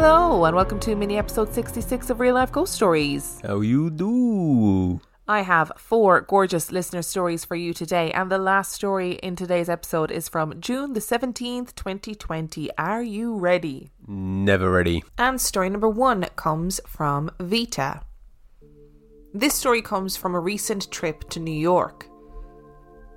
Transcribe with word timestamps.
Hello, 0.00 0.44
and 0.44 0.54
welcome 0.54 0.78
to 0.78 0.94
mini 0.94 1.18
episode 1.18 1.52
66 1.52 2.08
of 2.08 2.20
Real 2.20 2.36
Life 2.36 2.52
Ghost 2.52 2.72
Stories. 2.72 3.40
How 3.44 3.62
you 3.62 3.90
do? 3.90 5.00
I 5.26 5.40
have 5.40 5.72
four 5.76 6.20
gorgeous 6.20 6.70
listener 6.70 7.02
stories 7.02 7.44
for 7.44 7.56
you 7.56 7.74
today, 7.74 8.12
and 8.12 8.30
the 8.30 8.38
last 8.38 8.70
story 8.70 9.14
in 9.14 9.34
today's 9.34 9.68
episode 9.68 10.12
is 10.12 10.28
from 10.28 10.60
June 10.60 10.92
the 10.92 11.00
17th, 11.00 11.74
2020. 11.74 12.70
Are 12.78 13.02
you 13.02 13.34
ready? 13.34 13.90
Never 14.06 14.70
ready. 14.70 15.02
And 15.18 15.40
story 15.40 15.68
number 15.68 15.88
one 15.88 16.26
comes 16.36 16.80
from 16.86 17.32
Vita. 17.40 18.02
This 19.34 19.54
story 19.54 19.82
comes 19.82 20.16
from 20.16 20.36
a 20.36 20.40
recent 20.40 20.92
trip 20.92 21.28
to 21.30 21.40
New 21.40 21.50
York. 21.50 22.06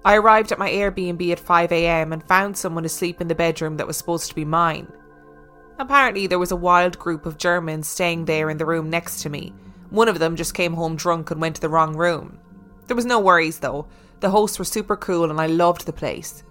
I 0.03 0.15
arrived 0.15 0.51
at 0.51 0.57
my 0.57 0.71
Airbnb 0.71 1.31
at 1.31 1.39
5am 1.45 2.11
and 2.11 2.27
found 2.27 2.57
someone 2.57 2.85
asleep 2.85 3.21
in 3.21 3.27
the 3.27 3.35
bedroom 3.35 3.77
that 3.77 3.85
was 3.85 3.97
supposed 3.97 4.29
to 4.29 4.35
be 4.35 4.45
mine. 4.45 4.91
Apparently, 5.81 6.27
there 6.27 6.37
was 6.37 6.51
a 6.51 6.55
wild 6.55 6.99
group 6.99 7.25
of 7.25 7.39
Germans 7.39 7.87
staying 7.87 8.25
there 8.25 8.51
in 8.51 8.57
the 8.59 8.67
room 8.67 8.91
next 8.91 9.23
to 9.23 9.31
me. 9.31 9.51
One 9.89 10.07
of 10.07 10.19
them 10.19 10.35
just 10.35 10.53
came 10.53 10.73
home 10.73 10.95
drunk 10.95 11.31
and 11.31 11.41
went 11.41 11.55
to 11.55 11.61
the 11.61 11.69
wrong 11.69 11.97
room. 11.97 12.37
There 12.85 12.95
was 12.95 13.07
no 13.07 13.19
worries 13.19 13.57
though. 13.57 13.87
The 14.19 14.29
hosts 14.29 14.59
were 14.59 14.65
super 14.65 14.95
cool 14.95 15.31
and 15.31 15.41
I 15.41 15.47
loved 15.47 15.87
the 15.87 15.91
place. 15.91 16.43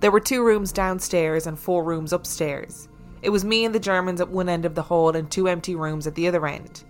There 0.00 0.10
were 0.10 0.20
two 0.20 0.44
rooms 0.44 0.70
downstairs 0.70 1.46
and 1.46 1.58
four 1.58 1.82
rooms 1.82 2.12
upstairs. 2.12 2.90
It 3.22 3.30
was 3.30 3.42
me 3.42 3.64
and 3.64 3.74
the 3.74 3.80
Germans 3.80 4.20
at 4.20 4.28
one 4.28 4.50
end 4.50 4.66
of 4.66 4.74
the 4.74 4.82
hall 4.82 5.16
and 5.16 5.30
two 5.30 5.48
empty 5.48 5.74
rooms 5.74 6.06
at 6.06 6.14
the 6.14 6.28
other 6.28 6.46
end. 6.46 6.84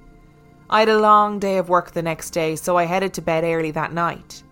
I 0.69 0.81
had 0.81 0.89
a 0.89 0.99
long 0.99 1.39
day 1.39 1.59
of 1.59 1.69
work 1.69 1.93
the 1.93 2.03
next 2.03 2.31
day, 2.31 2.57
so 2.57 2.77
I 2.77 2.87
headed 2.87 3.15
to 3.15 3.23
bed 3.23 3.45
early 3.45 3.71
that 3.71 3.93
night. 3.93 4.43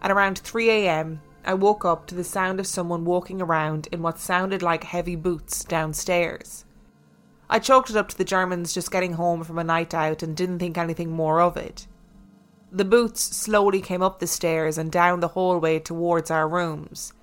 At 0.00 0.12
around 0.12 0.40
3am, 0.44 1.18
I 1.44 1.54
woke 1.54 1.84
up 1.84 2.06
to 2.06 2.14
the 2.14 2.22
sound 2.22 2.60
of 2.60 2.68
someone 2.68 3.04
walking 3.04 3.42
around 3.42 3.88
in 3.90 4.00
what 4.00 4.20
sounded 4.20 4.62
like 4.62 4.84
heavy 4.84 5.16
boots 5.16 5.64
downstairs. 5.64 6.66
I 7.50 7.58
chalked 7.58 7.90
it 7.90 7.96
up 7.96 8.08
to 8.08 8.18
the 8.18 8.24
Germans 8.24 8.74
just 8.74 8.90
getting 8.90 9.14
home 9.14 9.42
from 9.42 9.58
a 9.58 9.64
night 9.64 9.94
out 9.94 10.22
and 10.22 10.36
didn't 10.36 10.58
think 10.58 10.76
anything 10.76 11.10
more 11.10 11.40
of 11.40 11.56
it. 11.56 11.86
The 12.70 12.84
boots 12.84 13.22
slowly 13.22 13.80
came 13.80 14.02
up 14.02 14.18
the 14.18 14.26
stairs 14.26 14.76
and 14.76 14.92
down 14.92 15.20
the 15.20 15.28
hallway 15.28 15.78
towards 15.78 16.30
our 16.30 16.46
rooms, 16.46 17.14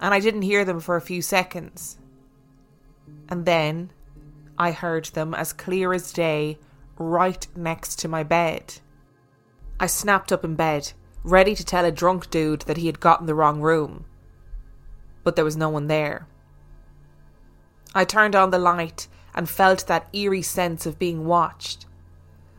and 0.00 0.14
I 0.14 0.20
didn't 0.20 0.42
hear 0.42 0.64
them 0.64 0.80
for 0.80 0.96
a 0.96 1.02
few 1.02 1.20
seconds. 1.20 1.98
And 3.28 3.44
then 3.44 3.90
I 4.56 4.72
heard 4.72 5.06
them 5.06 5.34
as 5.34 5.52
clear 5.52 5.92
as 5.92 6.12
day 6.12 6.58
right 6.96 7.46
next 7.54 7.98
to 8.00 8.08
my 8.08 8.22
bed. 8.22 8.80
I 9.78 9.86
snapped 9.86 10.32
up 10.32 10.44
in 10.44 10.56
bed, 10.56 10.92
ready 11.22 11.54
to 11.54 11.64
tell 11.64 11.84
a 11.84 11.92
drunk 11.92 12.30
dude 12.30 12.62
that 12.62 12.78
he 12.78 12.86
had 12.86 13.00
gotten 13.00 13.26
the 13.26 13.34
wrong 13.34 13.60
room. 13.60 14.06
But 15.22 15.36
there 15.36 15.44
was 15.44 15.56
no 15.56 15.68
one 15.68 15.88
there. 15.88 16.26
I 17.94 18.04
turned 18.04 18.34
on 18.34 18.50
the 18.50 18.58
light 18.58 19.08
and 19.38 19.48
felt 19.48 19.86
that 19.86 20.08
eerie 20.12 20.42
sense 20.42 20.84
of 20.84 20.98
being 20.98 21.24
watched. 21.24 21.86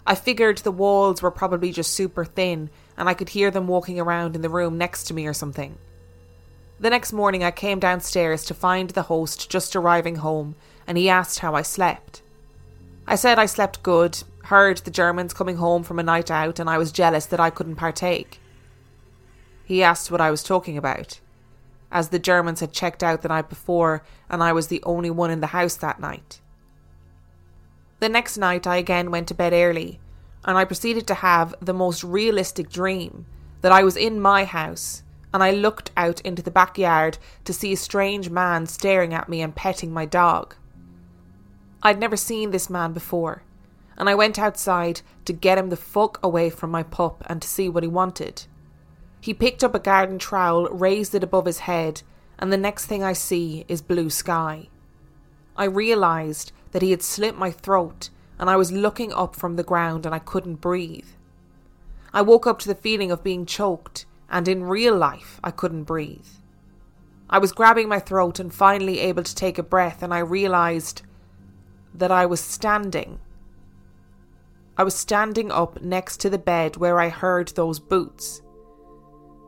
I 0.08 0.16
figured 0.16 0.59
the 0.59 0.72
walls 0.72 1.21
were 1.21 1.30
probably 1.30 1.73
just 1.73 1.94
super 1.94 2.23
thin 2.23 2.69
and 2.95 3.09
I 3.09 3.13
could 3.13 3.27
hear 3.27 3.52
them 3.52 3.67
walking 3.67 3.99
around 3.99 4.33
in 4.33 4.41
the 4.41 4.49
room 4.49 4.77
next 4.77 5.03
to 5.03 5.13
me 5.13 5.27
or 5.27 5.33
something. 5.33 5.77
The 6.80 6.89
next 6.89 7.11
morning, 7.11 7.44
I 7.44 7.52
came 7.52 7.80
downstairs 7.80 8.45
to 8.45 8.53
find 8.53 8.91
the 8.91 9.03
host 9.03 9.49
just 9.49 9.76
arriving 9.76 10.15
home 10.15 10.55
and 10.87 10.98
he 10.98 11.09
asked 11.09 11.39
how 11.39 11.53
I 11.53 11.64
slept. 11.64 12.21
I 13.05 13.15
said 13.15 13.37
I 13.37 13.45
slept 13.45 13.83
good, 13.83 14.23
heard 14.43 14.77
the 14.77 14.89
Germans 14.89 15.33
coming 15.33 15.58
home 15.58 15.83
from 15.83 15.99
a 15.99 16.03
night 16.03 16.32
out, 16.32 16.59
and 16.59 16.70
I 16.70 16.77
was 16.77 16.93
jealous 16.93 17.26
that 17.26 17.42
I 17.42 17.49
couldn't 17.49 17.76
partake. 17.76 18.39
He 19.65 19.83
asked 19.83 20.11
what 20.11 20.21
I 20.21 20.32
was 20.32 20.43
talking 20.43 20.77
about, 20.77 21.20
as 21.92 22.08
the 22.08 22.20
Germans 22.20 22.61
had 22.61 22.71
checked 22.71 23.03
out 23.03 23.21
the 23.21 23.27
night 23.27 23.49
before 23.49 24.02
and 24.30 24.42
I 24.42 24.53
was 24.53 24.67
the 24.67 24.82
only 24.83 25.09
one 25.09 25.30
in 25.30 25.42
the 25.42 25.48
house 25.48 25.76
that 25.76 25.99
night. 25.99 26.39
The 27.99 28.10
next 28.10 28.37
night, 28.37 28.65
I 28.65 28.77
again 28.77 29.11
went 29.11 29.27
to 29.27 29.33
bed 29.33 29.52
early, 29.54 29.99
and 30.45 30.58
I 30.58 30.64
proceeded 30.64 31.05
to 31.08 31.15
have 31.15 31.54
the 31.60 31.73
most 31.73 32.04
realistic 32.04 32.70
dream 32.70 33.26
that 33.61 33.73
I 33.73 33.83
was 33.83 33.98
in 33.98 34.21
my 34.21 34.45
house, 34.45 35.04
and 35.33 35.43
I 35.43 35.52
looked 35.52 35.92
out 35.98 36.21
into 36.21 36.42
the 36.42 36.52
backyard 36.52 37.17
to 37.43 37.54
see 37.54 37.73
a 37.73 37.77
strange 37.77 38.30
man 38.30 38.67
staring 38.67 39.14
at 39.14 39.27
me 39.27 39.42
and 39.42 39.54
petting 39.54 39.92
my 39.92 40.05
dog. 40.05 40.55
I'd 41.83 41.99
never 41.99 42.15
seen 42.15 42.52
this 42.52 42.70
man 42.70 42.93
before, 42.93 43.43
and 43.98 44.09
I 44.09 44.15
went 44.15 44.39
outside 44.39 45.02
to 45.26 45.33
get 45.33 45.58
him 45.58 45.70
the 45.70 45.76
fuck 45.76 46.20
away 46.23 46.49
from 46.49 46.71
my 46.71 46.83
pup 46.83 47.23
and 47.27 47.42
to 47.42 47.48
see 47.48 47.67
what 47.67 47.83
he 47.83 47.89
wanted. 47.89 48.45
He 49.20 49.33
picked 49.33 49.64
up 49.64 49.76
a 49.76 49.80
garden 49.80 50.20
trowel, 50.20 50.70
raised 50.70 51.14
it 51.14 51.23
above 51.23 51.45
his 51.45 51.59
head, 51.59 52.02
and 52.38 52.52
the 52.52 52.58
next 52.58 52.86
thing 52.86 53.04
I 53.04 53.11
see 53.11 53.65
is 53.67 53.82
blue 53.82 54.09
sky. 54.09 54.70
I 55.58 55.65
realised 55.65 56.54
that 56.71 56.81
he 56.81 56.91
had 56.91 57.02
slit 57.02 57.37
my 57.37 57.52
throat 57.52 58.09
and 58.39 58.49
I 58.49 58.55
was 58.55 58.71
looking 58.71 59.11
up 59.11 59.35
from 59.35 59.57
the 59.57 59.63
ground 59.63 60.05
and 60.05 60.15
I 60.15 60.19
couldn't 60.19 60.55
breathe. 60.55 61.09
I 62.13 62.21
woke 62.21 62.47
up 62.47 62.57
to 62.59 62.67
the 62.67 62.73
feeling 62.73 63.11
of 63.11 63.23
being 63.23 63.45
choked, 63.45 64.05
and 64.31 64.47
in 64.47 64.63
real 64.63 64.95
life, 64.95 65.39
I 65.43 65.52
couldn't 65.52 65.83
breathe. 65.83 66.25
I 67.29 67.37
was 67.37 67.52
grabbing 67.52 67.87
my 67.87 67.99
throat 67.99 68.39
and 68.39 68.52
finally 68.52 68.99
able 68.99 69.23
to 69.23 69.35
take 69.35 69.58
a 69.59 69.63
breath, 69.63 70.02
and 70.02 70.13
I 70.13 70.19
realised 70.19 71.03
that 71.93 72.11
I 72.11 72.25
was 72.25 72.39
standing. 72.39 73.19
I 74.77 74.83
was 74.83 74.95
standing 74.95 75.52
up 75.52 75.81
next 75.81 76.17
to 76.21 76.29
the 76.29 76.37
bed 76.39 76.77
where 76.77 76.99
I 76.99 77.09
heard 77.09 77.49
those 77.49 77.79
boots. 77.79 78.41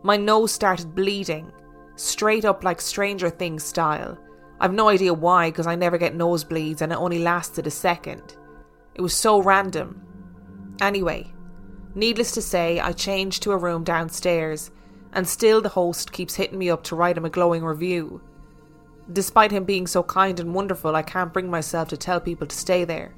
My 0.03 0.17
nose 0.17 0.51
started 0.51 0.93
bleeding, 0.93 1.51
straight 1.95 2.43
up 2.43 2.63
like 2.63 2.81
Stranger 2.81 3.29
Things 3.29 3.63
style, 3.63 4.17
I've 4.61 4.73
no 4.73 4.89
idea 4.89 5.11
why, 5.11 5.49
because 5.49 5.66
I 5.66 5.73
never 5.73 5.97
get 5.97 6.16
nosebleeds 6.16 6.81
and 6.81 6.91
it 6.91 6.99
only 6.99 7.17
lasted 7.17 7.66
a 7.66 7.72
second. 7.72 8.38
It 8.94 9.01
was 9.01 9.16
so 9.16 9.41
random. 9.41 10.05
Anyway, 10.79 11.33
needless 11.95 12.31
to 12.33 12.44
say, 12.44 12.79
I 12.79 12.91
changed 12.91 13.41
to 13.41 13.53
a 13.53 13.57
room 13.57 13.83
downstairs, 13.83 14.69
and 15.13 15.27
still 15.27 15.61
the 15.61 15.69
host 15.69 16.11
keeps 16.11 16.35
hitting 16.35 16.59
me 16.59 16.69
up 16.69 16.83
to 16.83 16.95
write 16.95 17.17
him 17.17 17.25
a 17.25 17.29
glowing 17.29 17.63
review. 17.63 18.22
Despite 19.11 19.49
him 19.49 19.63
being 19.63 19.88
so 19.88 20.03
kind 20.03 20.39
and 20.39 20.53
wonderful, 20.53 20.95
I 20.95 21.01
can't 21.01 21.33
bring 21.33 21.49
myself 21.49 21.89
to 21.89 21.97
tell 21.97 22.19
people 22.19 22.45
to 22.45 22.55
stay 22.55 22.85
there. 22.85 23.16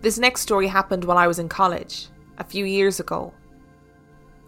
This 0.00 0.18
next 0.18 0.40
story 0.40 0.66
happened 0.66 1.04
while 1.04 1.16
I 1.16 1.28
was 1.28 1.38
in 1.38 1.48
college, 1.48 2.08
a 2.38 2.44
few 2.44 2.64
years 2.64 2.98
ago. 2.98 3.32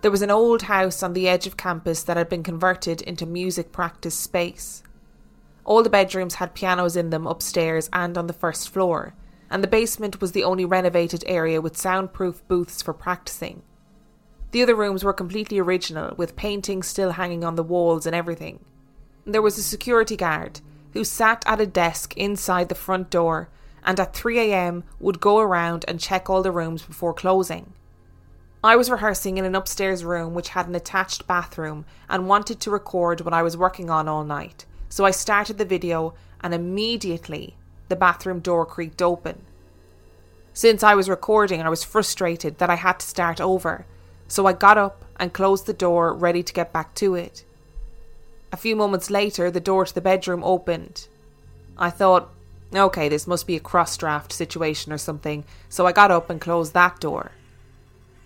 There 0.03 0.11
was 0.11 0.23
an 0.23 0.33
old 0.33 0.63
house 0.63 1.01
on 1.05 1.13
the 1.13 1.29
edge 1.29 1.47
of 1.47 1.57
campus 1.57 2.03
that 2.03 2.17
had 2.17 2.29
been 2.29 2.43
converted 2.43 3.03
into 3.03 3.25
music 3.25 3.71
practice 3.71 4.17
space. 4.17 4.83
All 5.65 5.85
the 5.85 5.91
bedrooms 5.91 6.35
had 6.35 6.57
pianos 6.57 6.97
in 6.97 7.11
them 7.11 7.25
upstairs 7.25 7.89
and 7.93 8.19
on 8.19 8.27
the 8.27 8.33
first 8.33 8.69
floor, 8.69 9.15
and 9.49 9.63
the 9.63 9.69
basement 9.69 10.21
was 10.21 10.33
the 10.33 10.43
only 10.43 10.65
renovated 10.65 11.23
area 11.29 11.61
with 11.61 11.77
soundproof 11.77 12.47
booths 12.49 12.83
for 12.83 12.93
practicing. 12.93 13.63
The 14.51 14.65
other 14.65 14.75
rooms 14.75 15.05
were 15.05 15.13
completely 15.13 15.61
original, 15.61 16.17
with 16.17 16.35
paintings 16.35 16.89
still 16.89 17.13
hanging 17.13 17.45
on 17.45 17.55
the 17.55 17.63
walls 17.63 18.05
and 18.05 18.15
everything. 18.15 18.59
There 19.25 19.41
was 19.41 19.57
a 19.57 19.63
security 19.63 20.17
guard 20.17 20.61
who 20.95 21.05
sat 21.05 21.45
at 21.47 21.61
a 21.61 21.67
desk 21.67 22.17
inside 22.17 22.69
the 22.69 22.75
front 22.75 23.09
door 23.09 23.51
and 23.85 24.01
at 24.01 24.15
3am 24.15 24.83
would 24.99 25.21
go 25.21 25.39
around 25.39 25.85
and 25.87 26.01
check 26.01 26.29
all 26.29 26.43
the 26.43 26.51
rooms 26.51 26.83
before 26.83 27.15
closing. 27.15 27.73
I 28.65 28.77
was 28.77 28.91
rehearsing 28.91 29.39
in 29.39 29.45
an 29.45 29.57
upstairs 29.57 30.05
room 30.05 30.35
which 30.35 30.51
had 30.51 30.69
an 30.69 30.77
attached 30.77 31.27
bathroom 31.27 31.85
and 32.09 32.29
wanted 32.29 32.61
to 32.61 32.71
record 32.71 33.21
what 33.21 33.35
I 33.35 33.43
was 33.43 33.57
working 33.57 33.91
on 33.91 34.07
all 34.07 34.23
night, 34.23 34.67
so 34.89 35.05
I 35.05 35.11
started 35.11 35.59
the 35.59 35.65
video 35.65 36.15
and 36.41 36.55
immediately 36.55 37.57
the 37.89 37.97
bathroom 37.97 38.39
door 38.39 38.65
creaked 38.65 39.03
open. 39.03 39.43
Since 40.55 40.85
I 40.85 40.95
was 40.95 41.09
recording, 41.09 41.61
I 41.61 41.71
was 41.71 41.83
frustrated 41.83 42.59
that 42.59 42.71
I 42.71 42.77
had 42.77 43.01
to 43.01 43.07
start 43.07 43.41
over, 43.41 43.85
so 44.29 44.47
I 44.47 44.53
got 44.53 44.79
up 44.79 45.05
and 45.17 45.33
closed 45.33 45.67
the 45.67 45.73
door, 45.73 46.15
ready 46.15 46.45
to 46.45 46.53
get 46.53 46.73
back 46.73 46.95
to 46.97 47.17
it. 47.17 47.45
A 48.53 48.57
few 48.57 48.77
moments 48.77 49.11
later, 49.11 49.51
the 49.51 49.61
door 49.61 49.87
to 49.87 49.95
the 49.95 50.01
bedroom 50.01 50.45
opened. 50.45 51.09
I 51.77 51.91
thought, 51.91 52.31
okay, 52.73 53.09
this 53.09 53.27
must 53.27 53.49
be 53.49 53.57
a 53.57 53.61
cross 53.61 53.97
draft 53.97 54.33
situation 54.33 54.93
or 54.93 54.99
something, 54.99 55.45
so 55.69 55.85
I 55.85 55.91
got 55.91 56.13
up 56.13 56.31
and 56.31 56.41
closed 56.41 56.75
that 56.75 57.01
door. 57.01 57.33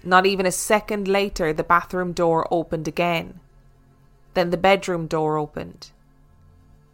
Not 0.07 0.25
even 0.25 0.47
a 0.47 0.53
second 0.53 1.09
later, 1.09 1.53
the 1.53 1.65
bathroom 1.65 2.13
door 2.13 2.47
opened 2.49 2.87
again. 2.87 3.41
Then 4.35 4.51
the 4.51 4.57
bedroom 4.57 5.09
door 5.09 5.37
opened. 5.37 5.91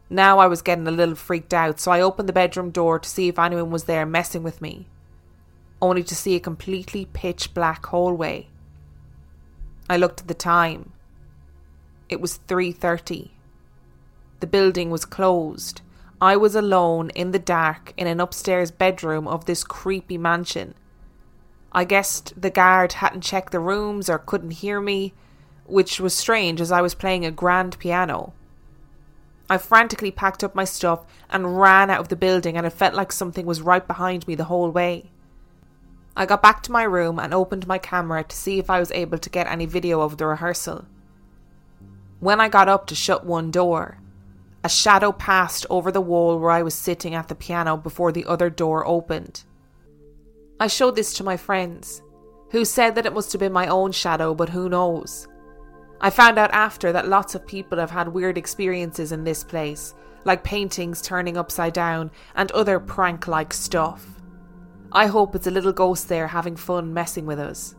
Now 0.09 0.39
I 0.39 0.47
was 0.47 0.63
getting 0.63 0.89
a 0.89 0.91
little 0.91 1.15
freaked 1.15 1.53
out, 1.53 1.79
so 1.79 1.93
I 1.93 2.01
opened 2.01 2.27
the 2.27 2.33
bedroom 2.33 2.71
door 2.71 2.99
to 2.99 3.09
see 3.09 3.29
if 3.29 3.39
anyone 3.39 3.71
was 3.71 3.85
there 3.85 4.07
messing 4.07 4.43
with 4.43 4.63
me, 4.63 4.87
only 5.83 6.03
to 6.05 6.15
see 6.15 6.37
a 6.37 6.41
completely 6.41 7.05
pitch 7.05 7.53
black 7.53 7.85
hallway. 7.85 8.49
I 9.91 9.99
looked 9.99 10.23
at 10.23 10.29
the 10.29 10.33
time. 10.33 10.95
It 12.09 12.19
was 12.19 12.41
3:30. 12.49 13.33
The 14.41 14.47
building 14.47 14.89
was 14.89 15.05
closed. 15.05 15.83
I 16.19 16.39
was 16.39 16.55
alone 16.55 17.11
in 17.11 17.33
the 17.33 17.39
dark 17.39 17.93
in 17.99 18.07
an 18.07 18.21
upstairs 18.21 18.71
bedroom 18.71 19.29
of 19.29 19.45
this 19.45 19.65
creepy 19.65 20.17
mansion 20.17 20.75
I 21.73 21.85
guessed 21.85 22.41
the 22.41 22.51
guard 22.51 22.95
hadn't 22.95 23.23
checked 23.23 23.51
the 23.51 23.59
rooms 23.59 24.11
or 24.11 24.19
couldn't 24.19 24.51
hear 24.51 24.81
me, 24.81 25.15
which 25.65 25.99
was 25.99 26.15
strange 26.15 26.61
as 26.61 26.71
I 26.71 26.83
was 26.83 26.95
playing 26.95 27.25
a 27.25 27.31
grand 27.31 27.79
piano. 27.79 28.35
I 29.49 29.59
frantically 29.59 30.11
packed 30.11 30.45
up 30.45 30.55
my 30.55 30.65
stuff 30.65 31.01
and 31.31 31.59
ran 31.59 31.91
out 31.91 32.01
of 32.01 32.09
the 32.09 32.17
building, 32.17 32.57
and 32.57 32.67
it 32.67 32.71
felt 32.71 32.95
like 32.95 33.11
something 33.11 33.47
was 33.47 33.63
right 33.63 33.87
behind 33.87 34.29
me 34.29 34.35
the 34.35 34.45
whole 34.45 34.71
way. 34.71 35.11
I 36.15 36.27
got 36.27 36.43
back 36.43 36.63
to 36.65 36.73
my 36.73 36.83
room 36.83 37.19
and 37.19 37.33
opened 37.33 37.67
my 37.67 37.79
camera 37.79 38.23
to 38.23 38.37
see 38.37 38.59
if 38.59 38.69
I 38.69 38.79
was 38.79 38.91
able 38.93 39.19
to 39.19 39.31
get 39.31 39.47
any 39.47 39.65
video 39.65 40.03
of 40.03 40.19
the 40.19 40.27
rehearsal. 40.27 40.85
When 42.21 42.41
I 42.41 42.49
got 42.49 42.69
up 42.69 42.87
to 42.89 42.95
shut 42.95 43.25
one 43.25 43.51
door, 43.51 43.99
a 44.63 44.69
shadow 44.69 45.11
passed 45.11 45.65
over 45.71 45.91
the 45.91 46.03
wall 46.03 46.39
where 46.39 46.51
I 46.51 46.63
was 46.63 46.75
sitting 46.75 47.15
at 47.15 47.29
the 47.29 47.35
piano 47.35 47.77
before 47.77 48.13
the 48.13 48.27
other 48.27 48.51
door 48.51 48.87
opened. 48.87 49.45
I 50.63 50.69
showed 50.69 50.95
this 50.95 51.13
to 51.15 51.25
my 51.25 51.37
friends, 51.37 52.03
who 52.53 52.65
said 52.65 52.95
that 52.95 53.05
it 53.05 53.13
must 53.13 53.33
have 53.33 53.41
been 53.41 53.53
my 53.53 53.67
own 53.67 53.91
shadow, 53.91 54.33
but 54.33 54.49
who 54.49 54.69
knows? 54.69 55.27
I 56.01 56.09
found 56.09 56.39
out 56.39 56.53
after 56.53 56.93
that 56.93 57.09
lots 57.09 57.35
of 57.35 57.45
people 57.45 57.79
have 57.79 57.91
had 57.91 58.07
weird 58.07 58.39
experiences 58.39 59.11
in 59.11 59.25
this 59.25 59.43
place, 59.43 59.93
like 60.23 60.45
paintings 60.45 61.03
turning 61.03 61.37
upside 61.37 61.73
down 61.73 62.13
and 62.37 62.53
other 62.53 62.79
prank 62.79 63.27
like 63.27 63.53
stuff. 63.53 64.07
I 64.93 65.07
hope 65.07 65.35
it's 65.35 65.49
a 65.49 65.51
little 65.51 65.73
ghost 65.73 66.09
there 66.09 66.29
having 66.29 66.55
fun 66.55 66.95
messing 66.95 67.27
with 67.27 67.41
us. 67.41 67.75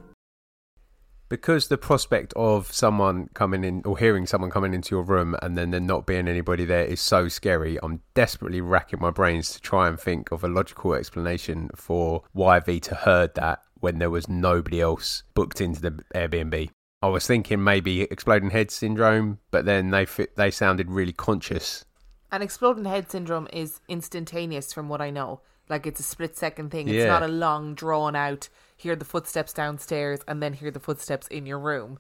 Because 1.34 1.68
the 1.68 1.80
prospect 1.80 2.32
of 2.36 2.72
someone 2.72 3.28
coming 3.34 3.64
in 3.64 3.82
or 3.86 3.98
hearing 3.98 4.28
someone 4.28 4.52
coming 4.52 4.72
into 4.72 4.94
your 4.94 5.02
room 5.02 5.36
and 5.42 5.58
then 5.58 5.72
there 5.72 5.80
not 5.80 6.06
being 6.06 6.28
anybody 6.28 6.64
there 6.64 6.86
is 6.86 7.02
so 7.02 7.28
scary, 7.28 7.80
I'm 7.82 8.02
desperately 8.14 8.62
racking 8.62 9.00
my 9.02 9.10
brains 9.10 9.52
to 9.54 9.60
try 9.60 9.88
and 9.88 10.00
think 10.00 10.32
of 10.32 10.44
a 10.44 10.48
logical 10.48 10.94
explanation 10.94 11.72
for 11.76 12.22
why 12.34 12.60
Vita 12.60 12.94
heard 12.94 13.34
that 13.34 13.64
when 13.80 13.98
there 13.98 14.12
was 14.12 14.30
nobody 14.30 14.80
else 14.80 15.24
booked 15.34 15.60
into 15.60 15.82
the 15.82 16.04
Airbnb. 16.14 16.70
I 17.02 17.08
was 17.08 17.26
thinking 17.26 17.64
maybe 17.64 18.04
exploding 18.04 18.52
head 18.52 18.70
syndrome, 18.70 19.40
but 19.50 19.66
then 19.66 19.90
they 19.90 20.06
fit, 20.06 20.36
they 20.36 20.52
sounded 20.52 20.92
really 20.92 21.14
conscious. 21.14 21.84
An 22.32 22.44
exploding 22.44 22.86
head 22.86 23.10
syndrome 23.10 23.48
is 23.52 23.80
instantaneous, 23.90 24.72
from 24.72 24.88
what 24.88 25.02
I 25.02 25.10
know. 25.10 25.42
Like 25.68 25.88
it's 25.88 26.00
a 26.00 26.04
split 26.04 26.38
second 26.38 26.70
thing. 26.70 26.88
It's 26.90 26.98
Yeah. 26.98 27.08
not 27.08 27.24
a 27.24 27.28
long, 27.28 27.74
drawn 27.74 28.16
out. 28.16 28.50
Hear 28.84 28.98
the 28.98 29.06
footsteps 29.06 29.54
downstairs 29.54 30.20
and 30.28 30.44
then 30.44 30.52
hear 30.52 30.70
the 30.70 30.78
footsteps 30.78 31.28
in 31.30 31.46
your 31.46 31.58
room. 31.58 32.00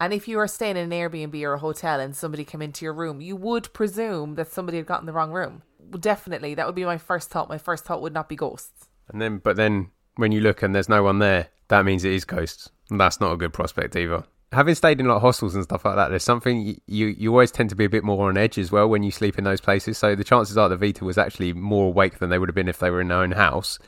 And 0.00 0.14
if 0.14 0.26
you 0.26 0.38
are 0.38 0.48
staying 0.48 0.78
in 0.78 0.90
an 0.90 0.98
Airbnb 0.98 1.38
or 1.42 1.52
a 1.52 1.58
hotel 1.58 2.00
and 2.00 2.16
somebody 2.16 2.46
came 2.46 2.62
into 2.62 2.86
your 2.86 2.94
room, 2.94 3.20
you 3.20 3.36
would 3.36 3.70
presume 3.74 4.36
that 4.36 4.50
somebody 4.50 4.78
had 4.78 4.86
gotten 4.86 5.04
the 5.04 5.12
wrong 5.12 5.32
room. 5.32 5.60
Definitely, 6.00 6.54
that 6.54 6.64
would 6.64 6.74
be 6.74 6.86
my 6.86 6.96
first 6.96 7.28
thought. 7.28 7.50
My 7.50 7.58
first 7.58 7.84
thought 7.84 8.00
would 8.00 8.14
not 8.14 8.30
be 8.30 8.36
ghosts. 8.36 8.88
And 9.10 9.20
then, 9.20 9.36
but 9.36 9.56
then 9.56 9.90
when 10.16 10.32
you 10.32 10.40
look 10.40 10.62
and 10.62 10.74
there's 10.74 10.88
no 10.88 11.02
one 11.02 11.18
there, 11.18 11.48
that 11.68 11.84
means 11.84 12.04
it 12.04 12.12
is 12.12 12.24
ghosts. 12.24 12.70
And 12.88 12.98
that's 12.98 13.20
not 13.20 13.32
a 13.32 13.36
good 13.36 13.52
prospect 13.52 13.94
either. 13.94 14.24
Having 14.52 14.76
stayed 14.76 14.98
in 14.98 15.08
like 15.08 15.20
hostels 15.20 15.54
and 15.54 15.64
stuff 15.64 15.84
like 15.84 15.96
that, 15.96 16.08
there's 16.08 16.24
something 16.24 16.62
you, 16.62 16.76
you 16.86 17.06
you 17.08 17.30
always 17.32 17.50
tend 17.50 17.68
to 17.68 17.76
be 17.76 17.84
a 17.84 17.90
bit 17.90 18.02
more 18.02 18.30
on 18.30 18.38
edge 18.38 18.56
as 18.56 18.72
well 18.72 18.88
when 18.88 19.02
you 19.02 19.10
sleep 19.10 19.36
in 19.36 19.44
those 19.44 19.60
places. 19.60 19.98
So 19.98 20.14
the 20.14 20.24
chances 20.24 20.56
are 20.56 20.70
the 20.70 20.76
Vita 20.78 21.04
was 21.04 21.18
actually 21.18 21.52
more 21.52 21.88
awake 21.88 22.18
than 22.18 22.30
they 22.30 22.38
would 22.38 22.48
have 22.48 22.54
been 22.54 22.68
if 22.68 22.78
they 22.78 22.88
were 22.88 23.02
in 23.02 23.08
their 23.08 23.18
own 23.18 23.32
house. 23.32 23.78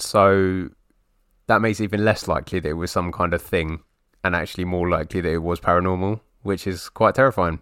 So 0.00 0.68
that 1.46 1.60
makes 1.60 1.80
it 1.80 1.84
even 1.84 2.04
less 2.04 2.28
likely 2.28 2.60
that 2.60 2.68
it 2.68 2.74
was 2.74 2.90
some 2.90 3.12
kind 3.12 3.34
of 3.34 3.42
thing, 3.42 3.82
and 4.22 4.34
actually 4.34 4.64
more 4.64 4.88
likely 4.88 5.20
that 5.20 5.32
it 5.32 5.42
was 5.42 5.60
paranormal, 5.60 6.20
which 6.42 6.66
is 6.66 6.88
quite 6.88 7.14
terrifying. 7.14 7.60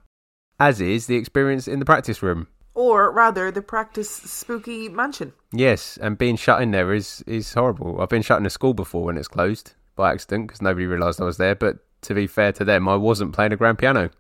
As 0.61 0.81
is 0.81 1.06
the 1.06 1.17
experience 1.17 1.69
in 1.69 1.79
the 1.79 1.85
practice 1.85 2.23
room. 2.23 2.49
Or 2.75 3.11
rather, 3.11 3.50
the 3.50 3.62
practice 3.62 4.11
spooky 4.11 4.88
mansion. 4.88 5.32
Yes, 5.52 5.99
and 6.00 6.17
being 6.17 6.37
shut 6.37 6.62
in 6.62 6.70
there 6.70 6.93
is 6.93 7.25
is 7.26 7.52
horrible. 7.52 8.00
I've 8.00 8.08
been 8.08 8.23
shut 8.23 8.38
in 8.38 8.46
a 8.46 8.50
school 8.50 8.75
before 8.75 9.05
when 9.05 9.17
it's 9.17 9.26
closed 9.26 9.73
by 9.96 10.12
accident 10.12 10.46
because 10.46 10.62
nobody 10.62 10.87
realised 10.87 11.20
I 11.20 11.25
was 11.25 11.38
there. 11.38 11.56
But 11.56 11.79
to 12.02 12.14
be 12.14 12.26
fair 12.26 12.52
to 12.52 12.64
them, 12.64 12.88
I 12.88 12.94
wasn't 12.94 13.32
playing 13.32 13.52
a 13.52 13.56
grand 13.56 13.79
piano, 13.79 14.11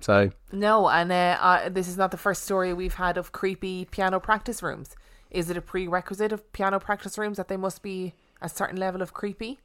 so 0.00 0.30
No, 0.52 0.88
and 0.88 1.12
uh, 1.12 1.38
uh, 1.40 1.68
this 1.68 1.88
is 1.88 1.96
not 1.96 2.10
the 2.10 2.16
first 2.16 2.44
story 2.44 2.72
we've 2.72 2.94
had 2.94 3.16
of 3.16 3.32
creepy 3.32 3.84
piano 3.84 4.20
practice 4.20 4.62
rooms. 4.62 4.96
Is 5.30 5.50
it 5.50 5.56
a 5.56 5.62
prerequisite 5.62 6.32
of 6.32 6.52
piano 6.52 6.78
practice 6.78 7.18
rooms 7.18 7.36
that 7.36 7.48
they 7.48 7.56
must 7.56 7.82
be 7.82 8.14
a 8.40 8.48
certain 8.48 8.76
level 8.76 9.02
of 9.02 9.12
creepy? 9.12 9.60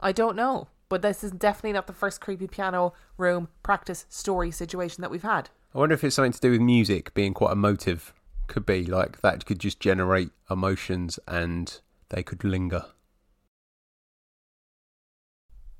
I 0.00 0.12
don't 0.12 0.36
know, 0.36 0.68
but 0.88 1.02
this 1.02 1.24
is 1.24 1.32
definitely 1.32 1.72
not 1.72 1.86
the 1.86 1.92
first 1.92 2.20
creepy 2.20 2.46
piano 2.46 2.92
room 3.16 3.48
practice 3.62 4.06
story 4.08 4.50
situation 4.50 5.02
that 5.02 5.10
we've 5.10 5.22
had. 5.22 5.50
I 5.74 5.78
wonder 5.78 5.94
if 5.94 6.04
it's 6.04 6.16
something 6.16 6.32
to 6.32 6.40
do 6.40 6.52
with 6.52 6.60
music 6.60 7.12
being 7.14 7.34
quite 7.34 7.52
emotive. 7.52 8.14
Could 8.46 8.64
be 8.64 8.84
like 8.84 9.20
that 9.20 9.44
could 9.44 9.58
just 9.58 9.80
generate 9.80 10.30
emotions 10.50 11.18
and 11.28 11.80
they 12.08 12.22
could 12.22 12.44
linger. 12.44 12.86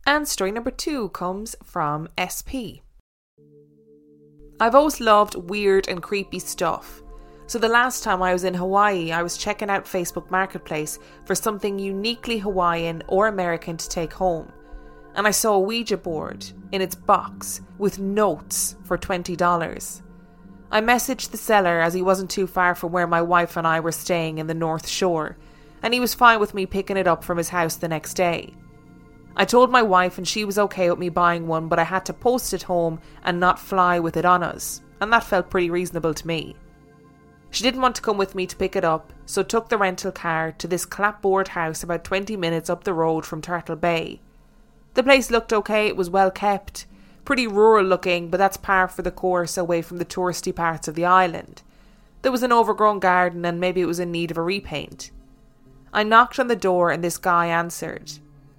And 0.04 0.26
story 0.26 0.52
number 0.52 0.70
two 0.70 1.10
comes 1.10 1.54
from 1.62 2.08
SP. 2.16 2.84
I've 4.60 4.74
always 4.74 5.00
loved 5.00 5.36
weird 5.36 5.86
and 5.86 6.02
creepy 6.02 6.40
stuff. 6.40 7.02
So 7.48 7.58
the 7.58 7.66
last 7.66 8.04
time 8.04 8.22
I 8.22 8.34
was 8.34 8.44
in 8.44 8.52
Hawaii, 8.52 9.10
I 9.10 9.22
was 9.22 9.38
checking 9.38 9.70
out 9.70 9.86
Facebook 9.86 10.30
Marketplace 10.30 10.98
for 11.24 11.34
something 11.34 11.78
uniquely 11.78 12.36
Hawaiian 12.36 13.02
or 13.08 13.26
American 13.26 13.78
to 13.78 13.88
take 13.88 14.12
home. 14.12 14.52
And 15.14 15.26
I 15.26 15.30
saw 15.30 15.54
a 15.54 15.60
Ouija 15.60 15.96
board 15.96 16.44
in 16.72 16.82
its 16.82 16.94
box 16.94 17.62
with 17.78 17.98
notes 17.98 18.76
for 18.84 18.98
$20. 18.98 20.02
I 20.70 20.82
messaged 20.82 21.30
the 21.30 21.38
seller 21.38 21.80
as 21.80 21.94
he 21.94 22.02
wasn't 22.02 22.28
too 22.28 22.46
far 22.46 22.74
from 22.74 22.92
where 22.92 23.06
my 23.06 23.22
wife 23.22 23.56
and 23.56 23.66
I 23.66 23.80
were 23.80 23.92
staying 23.92 24.36
in 24.36 24.46
the 24.46 24.52
North 24.52 24.86
Shore, 24.86 25.38
and 25.82 25.94
he 25.94 26.00
was 26.00 26.12
fine 26.12 26.40
with 26.40 26.52
me 26.52 26.66
picking 26.66 26.98
it 26.98 27.06
up 27.06 27.24
from 27.24 27.38
his 27.38 27.48
house 27.48 27.76
the 27.76 27.88
next 27.88 28.12
day. 28.12 28.52
I 29.36 29.46
told 29.46 29.70
my 29.70 29.82
wife, 29.82 30.18
and 30.18 30.28
she 30.28 30.44
was 30.44 30.58
okay 30.58 30.90
with 30.90 30.98
me 30.98 31.08
buying 31.08 31.46
one, 31.46 31.68
but 31.68 31.78
I 31.78 31.84
had 31.84 32.04
to 32.06 32.12
post 32.12 32.52
it 32.52 32.64
home 32.64 33.00
and 33.22 33.40
not 33.40 33.58
fly 33.58 34.00
with 34.00 34.18
it 34.18 34.26
on 34.26 34.42
us, 34.42 34.82
and 35.00 35.10
that 35.14 35.24
felt 35.24 35.48
pretty 35.48 35.70
reasonable 35.70 36.12
to 36.12 36.26
me. 36.26 36.54
She 37.50 37.62
didn't 37.62 37.80
want 37.80 37.96
to 37.96 38.02
come 38.02 38.18
with 38.18 38.34
me 38.34 38.46
to 38.46 38.56
pick 38.56 38.76
it 38.76 38.84
up, 38.84 39.12
so 39.26 39.42
took 39.42 39.68
the 39.68 39.78
rental 39.78 40.12
car 40.12 40.52
to 40.58 40.66
this 40.66 40.84
clapboard 40.84 41.48
house 41.48 41.82
about 41.82 42.04
20 42.04 42.36
minutes 42.36 42.68
up 42.68 42.84
the 42.84 42.94
road 42.94 43.24
from 43.24 43.40
Turtle 43.40 43.76
Bay. 43.76 44.20
The 44.94 45.02
place 45.02 45.30
looked 45.30 45.52
okay, 45.52 45.86
it 45.86 45.96
was 45.96 46.10
well 46.10 46.30
kept, 46.30 46.86
pretty 47.24 47.46
rural 47.46 47.84
looking, 47.84 48.28
but 48.28 48.38
that's 48.38 48.56
par 48.56 48.88
for 48.88 49.02
the 49.02 49.10
course 49.10 49.56
away 49.56 49.82
from 49.82 49.98
the 49.98 50.04
touristy 50.04 50.54
parts 50.54 50.88
of 50.88 50.94
the 50.94 51.04
island. 51.04 51.62
There 52.22 52.32
was 52.32 52.42
an 52.42 52.52
overgrown 52.52 52.98
garden, 52.98 53.44
and 53.44 53.60
maybe 53.60 53.80
it 53.80 53.86
was 53.86 54.00
in 54.00 54.10
need 54.10 54.30
of 54.30 54.38
a 54.38 54.42
repaint. 54.42 55.10
I 55.92 56.02
knocked 56.02 56.38
on 56.38 56.48
the 56.48 56.56
door, 56.56 56.90
and 56.90 57.02
this 57.02 57.18
guy 57.18 57.46
answered 57.46 58.12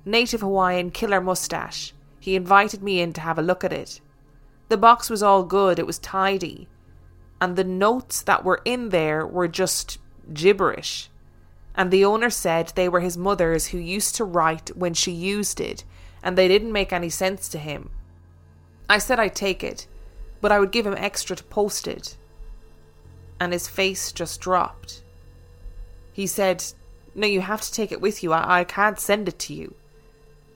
native 0.05 0.41
Hawaiian 0.41 0.91
killer 0.91 1.21
mustache. 1.21 1.93
He 2.19 2.35
invited 2.35 2.81
me 2.81 2.99
in 3.01 3.13
to 3.13 3.21
have 3.21 3.37
a 3.37 3.43
look 3.43 3.63
at 3.63 3.73
it. 3.73 4.01
The 4.69 4.77
box 4.77 5.09
was 5.09 5.21
all 5.23 5.43
good, 5.43 5.79
it 5.79 5.87
was 5.87 5.99
tidy. 5.99 6.67
And 7.41 7.55
the 7.55 7.63
notes 7.63 8.21
that 8.21 8.43
were 8.43 8.61
in 8.65 8.89
there 8.89 9.25
were 9.25 9.47
just 9.47 9.97
gibberish. 10.33 11.09
And 11.75 11.91
the 11.91 12.03
owner 12.03 12.29
said 12.29 12.73
they 12.75 12.89
were 12.89 12.99
his 12.99 13.17
mother's 13.17 13.67
who 13.67 13.77
used 13.77 14.15
to 14.15 14.25
write 14.25 14.75
when 14.75 14.93
she 14.93 15.11
used 15.11 15.61
it, 15.61 15.83
and 16.21 16.37
they 16.37 16.47
didn't 16.47 16.73
make 16.73 16.91
any 16.91 17.09
sense 17.09 17.47
to 17.49 17.57
him. 17.57 17.89
I 18.89 18.97
said 18.97 19.19
I'd 19.19 19.35
take 19.35 19.63
it, 19.63 19.87
but 20.41 20.51
I 20.51 20.59
would 20.59 20.71
give 20.71 20.85
him 20.85 20.95
extra 20.97 21.35
to 21.35 21.43
post 21.43 21.87
it. 21.87 22.17
And 23.39 23.53
his 23.53 23.67
face 23.67 24.11
just 24.11 24.41
dropped. 24.41 25.03
He 26.11 26.27
said, 26.27 26.63
No, 27.15 27.27
you 27.27 27.39
have 27.39 27.61
to 27.61 27.71
take 27.71 27.93
it 27.93 28.01
with 28.01 28.23
you. 28.23 28.33
I, 28.33 28.59
I 28.59 28.63
can't 28.65 28.99
send 28.99 29.29
it 29.29 29.39
to 29.39 29.53
you. 29.53 29.75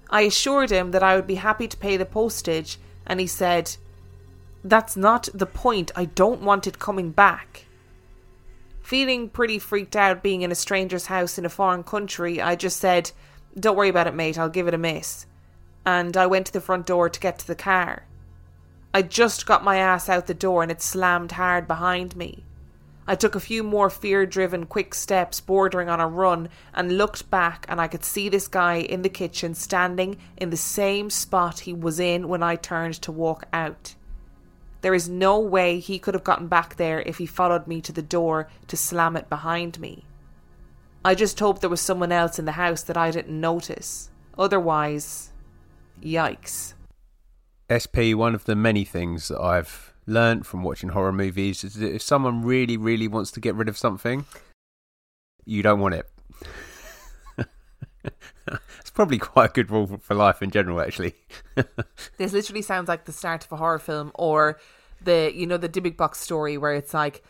I 0.10 0.22
assured 0.22 0.70
him 0.70 0.92
that 0.92 1.04
I 1.04 1.16
would 1.16 1.28
be 1.28 1.36
happy 1.36 1.68
to 1.68 1.78
pay 1.78 1.96
the 1.96 2.06
postage, 2.06 2.78
and 3.06 3.20
he 3.20 3.28
said, 3.28 3.78
That's 4.64 4.96
not 4.96 5.28
the 5.34 5.46
point. 5.46 5.92
I 5.96 6.06
don't 6.06 6.42
want 6.42 6.68
it 6.68 6.80
coming 6.80 7.12
back. 7.12 7.66
Feeling 8.82 9.30
pretty 9.30 9.60
freaked 9.60 9.96
out 9.96 10.24
being 10.24 10.42
in 10.42 10.52
a 10.52 10.56
stranger's 10.56 11.08
house 11.08 11.38
in 11.38 11.46
a 11.46 11.50
foreign 11.50 11.84
country, 11.84 12.42
I 12.42 12.56
just 12.56 12.78
said, 12.78 13.12
Don't 13.58 13.78
worry 13.78 13.90
about 13.90 14.08
it, 14.08 14.16
mate, 14.16 14.38
I'll 14.38 14.50
give 14.50 14.68
it 14.68 14.74
a 14.74 14.78
miss. 14.78 15.26
And 15.86 16.16
I 16.16 16.28
went 16.28 16.48
to 16.48 16.54
the 16.54 16.62
front 16.62 16.86
door 16.86 17.10
to 17.10 17.20
get 17.20 17.40
to 17.40 17.48
the 17.48 17.56
car. 17.56 18.06
I 18.94 19.02
just 19.02 19.46
got 19.46 19.64
my 19.64 19.78
ass 19.78 20.08
out 20.08 20.28
the 20.28 20.34
door 20.34 20.64
and 20.64 20.72
it 20.72 20.82
slammed 20.82 21.34
hard 21.34 21.68
behind 21.68 22.16
me. 22.16 22.44
I 23.06 23.16
took 23.16 23.36
a 23.36 23.40
few 23.40 23.64
more 23.64 23.90
fear 23.90 24.26
driven 24.26 24.66
quick 24.66 24.94
steps 24.94 25.42
bordering 25.42 25.90
on 25.90 26.00
a 26.00 26.08
run 26.08 26.48
and 26.74 26.98
looked 26.98 27.30
back 27.30 27.66
and 27.68 27.82
I 27.82 27.88
could 27.88 28.06
see 28.06 28.30
this 28.30 28.48
guy 28.48 28.76
in 28.76 29.02
the 29.02 29.10
kitchen 29.10 29.56
standing 29.56 30.18
in 30.38 30.52
the 30.52 30.58
same 30.58 31.10
spot 31.10 31.62
he 31.62 31.74
was 31.74 32.00
in 32.00 32.30
when 32.30 32.44
I 32.44 32.56
turned 32.56 32.96
to 33.02 33.12
walk 33.12 33.46
out. 33.52 33.96
There 34.84 34.94
is 34.94 35.08
no 35.08 35.40
way 35.40 35.80
he 35.80 35.98
could 35.98 36.14
have 36.14 36.26
gotten 36.26 36.48
back 36.48 36.76
there 36.76 37.02
if 37.04 37.18
he 37.18 37.26
followed 37.26 37.68
me 37.68 37.80
to 37.80 37.94
the 37.94 38.02
door 38.02 38.50
to 38.68 38.76
slam 38.76 39.16
it 39.16 39.30
behind 39.30 39.80
me. 39.80 40.04
I 41.06 41.16
just 41.16 41.40
hope 41.40 41.62
there 41.62 41.70
was 41.70 41.80
someone 41.80 42.12
else 42.12 42.38
in 42.38 42.44
the 42.44 42.52
house 42.52 42.84
that 42.84 42.98
I 42.98 43.10
didn't 43.10 43.40
notice. 43.40 44.10
Otherwise, 44.38 45.32
yikes. 46.04 46.74
SP, 47.72 48.12
one 48.14 48.36
of 48.36 48.44
the 48.44 48.58
many 48.58 48.84
things 48.84 49.30
that 49.30 49.40
I've 49.40 49.94
learned 50.06 50.46
from 50.46 50.64
watching 50.64 50.90
horror 50.90 51.14
movies 51.14 51.64
is 51.64 51.76
that 51.76 51.96
if 51.96 52.02
someone 52.02 52.42
really, 52.42 52.76
really 52.76 53.08
wants 53.08 53.32
to 53.32 53.40
get 53.40 53.56
rid 53.56 53.70
of 53.70 53.78
something, 53.78 54.26
you 55.46 55.64
don't 55.64 55.80
want 55.80 55.96
it. 55.96 56.10
it's 58.48 58.92
probably 58.94 59.18
quite 59.18 59.52
a 59.52 59.54
good 59.54 59.72
rule 59.72 60.00
for 60.02 60.14
life 60.14 60.42
in 60.42 60.52
general, 60.52 60.82
actually. 60.82 61.16
This 62.18 62.34
literally 62.34 62.62
sounds 62.62 62.88
like 62.88 63.06
the 63.06 63.12
start 63.12 63.46
of 63.46 63.52
a 63.52 63.58
horror 63.58 63.80
film 63.80 64.12
or 64.16 64.60
the 65.02 65.32
you 65.36 65.46
know 65.46 65.58
the 65.58 65.70
Dybbuk 65.70 65.98
box 65.98 66.20
story 66.20 66.58
where 66.58 66.74
it's 66.74 66.94
like 66.94 67.24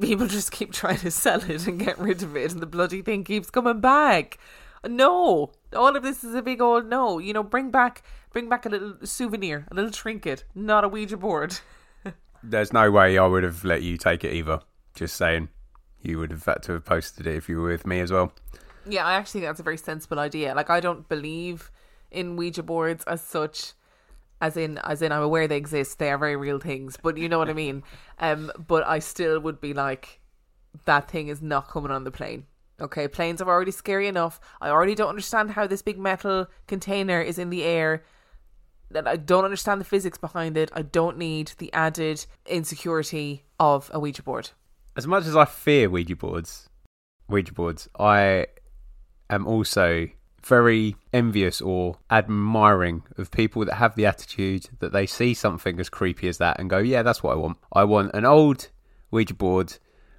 people 0.00 0.26
just 0.38 0.52
keep 0.52 0.72
trying 0.72 0.98
to 0.98 1.10
sell 1.10 1.42
it 1.50 1.66
and 1.66 1.78
get 1.78 1.98
rid 1.98 2.22
of 2.22 2.36
it, 2.36 2.52
and 2.52 2.60
the 2.60 2.66
bloody 2.66 3.02
thing 3.02 3.24
keeps 3.24 3.50
coming 3.50 3.80
back. 3.80 4.38
No, 4.84 5.52
all 5.76 5.96
of 5.96 6.02
this 6.02 6.24
is 6.24 6.34
a 6.34 6.42
big 6.42 6.60
old 6.60 6.86
no. 6.86 7.18
You 7.18 7.32
know, 7.32 7.42
bring 7.42 7.70
back 7.70 8.02
bring 8.32 8.48
back 8.48 8.66
a 8.66 8.68
little 8.68 8.94
souvenir, 9.04 9.66
a 9.70 9.74
little 9.74 9.90
trinket, 9.90 10.44
not 10.54 10.84
a 10.84 10.88
Ouija 10.88 11.16
board. 11.16 11.58
There's 12.42 12.72
no 12.72 12.90
way 12.90 13.18
I 13.18 13.26
would 13.26 13.44
have 13.44 13.64
let 13.64 13.82
you 13.82 13.96
take 13.96 14.24
it 14.24 14.32
either. 14.32 14.60
Just 14.94 15.16
saying, 15.16 15.48
you 16.02 16.18
would 16.18 16.30
have 16.30 16.44
had 16.44 16.62
to 16.64 16.72
have 16.72 16.84
posted 16.84 17.26
it 17.26 17.36
if 17.36 17.48
you 17.48 17.60
were 17.60 17.68
with 17.68 17.86
me 17.86 18.00
as 18.00 18.10
well. 18.10 18.32
Yeah, 18.88 19.04
I 19.04 19.14
actually 19.14 19.40
think 19.40 19.50
that's 19.50 19.60
a 19.60 19.64
very 19.64 19.78
sensible 19.78 20.18
idea. 20.18 20.54
Like, 20.54 20.70
I 20.70 20.80
don't 20.80 21.08
believe 21.08 21.70
in 22.10 22.36
Ouija 22.36 22.62
boards 22.62 23.04
as 23.06 23.20
such, 23.20 23.72
as 24.40 24.56
in 24.56 24.78
as 24.78 25.02
in 25.02 25.12
I'm 25.12 25.22
aware 25.22 25.46
they 25.48 25.56
exist. 25.56 25.98
They 25.98 26.10
are 26.10 26.18
very 26.18 26.36
real 26.36 26.58
things, 26.58 26.96
but 27.00 27.16
you 27.16 27.28
know 27.28 27.38
what 27.38 27.48
I 27.48 27.52
mean. 27.52 27.82
Um, 28.18 28.50
but 28.66 28.86
I 28.86 28.98
still 28.98 29.38
would 29.40 29.60
be 29.60 29.72
like, 29.72 30.20
that 30.84 31.10
thing 31.10 31.28
is 31.28 31.40
not 31.40 31.68
coming 31.68 31.90
on 31.90 32.04
the 32.04 32.10
plane. 32.10 32.46
Okay, 32.80 33.06
planes 33.06 33.40
are 33.40 33.48
already 33.48 33.70
scary 33.70 34.08
enough. 34.08 34.40
I 34.60 34.70
already 34.70 34.94
don't 34.94 35.08
understand 35.08 35.52
how 35.52 35.66
this 35.66 35.82
big 35.82 35.98
metal 35.98 36.48
container 36.66 37.20
is 37.20 37.38
in 37.38 37.50
the 37.50 37.62
air. 37.62 38.02
That 38.90 39.06
I 39.06 39.16
don't 39.16 39.44
understand 39.44 39.80
the 39.80 39.86
physics 39.86 40.18
behind 40.18 40.56
it. 40.56 40.70
I 40.74 40.82
don't 40.82 41.16
need 41.16 41.52
the 41.58 41.72
added 41.72 42.26
insecurity 42.46 43.44
of 43.58 43.90
a 43.94 44.00
Ouija 44.00 44.22
board. 44.22 44.50
As 44.96 45.06
much 45.06 45.24
as 45.26 45.36
I 45.36 45.46
fear 45.46 45.88
Ouija 45.88 46.16
boards, 46.16 46.68
Ouija 47.28 47.54
boards, 47.54 47.88
I 47.98 48.46
am 49.34 49.46
also 49.46 50.08
very 50.44 50.96
envious 51.12 51.60
or 51.60 51.98
admiring 52.10 53.02
of 53.16 53.30
people 53.30 53.64
that 53.64 53.74
have 53.74 53.94
the 53.94 54.06
attitude 54.06 54.68
that 54.80 54.92
they 54.92 55.06
see 55.06 55.34
something 55.34 55.78
as 55.78 55.88
creepy 55.88 56.28
as 56.28 56.38
that 56.38 56.58
and 56.58 56.68
go, 56.68 56.78
yeah, 56.78 57.02
that's 57.02 57.22
what 57.22 57.32
I 57.32 57.36
want. 57.36 57.58
I 57.72 57.84
want 57.84 58.12
an 58.14 58.24
old 58.24 58.68
Ouija 59.10 59.34
board 59.34 59.78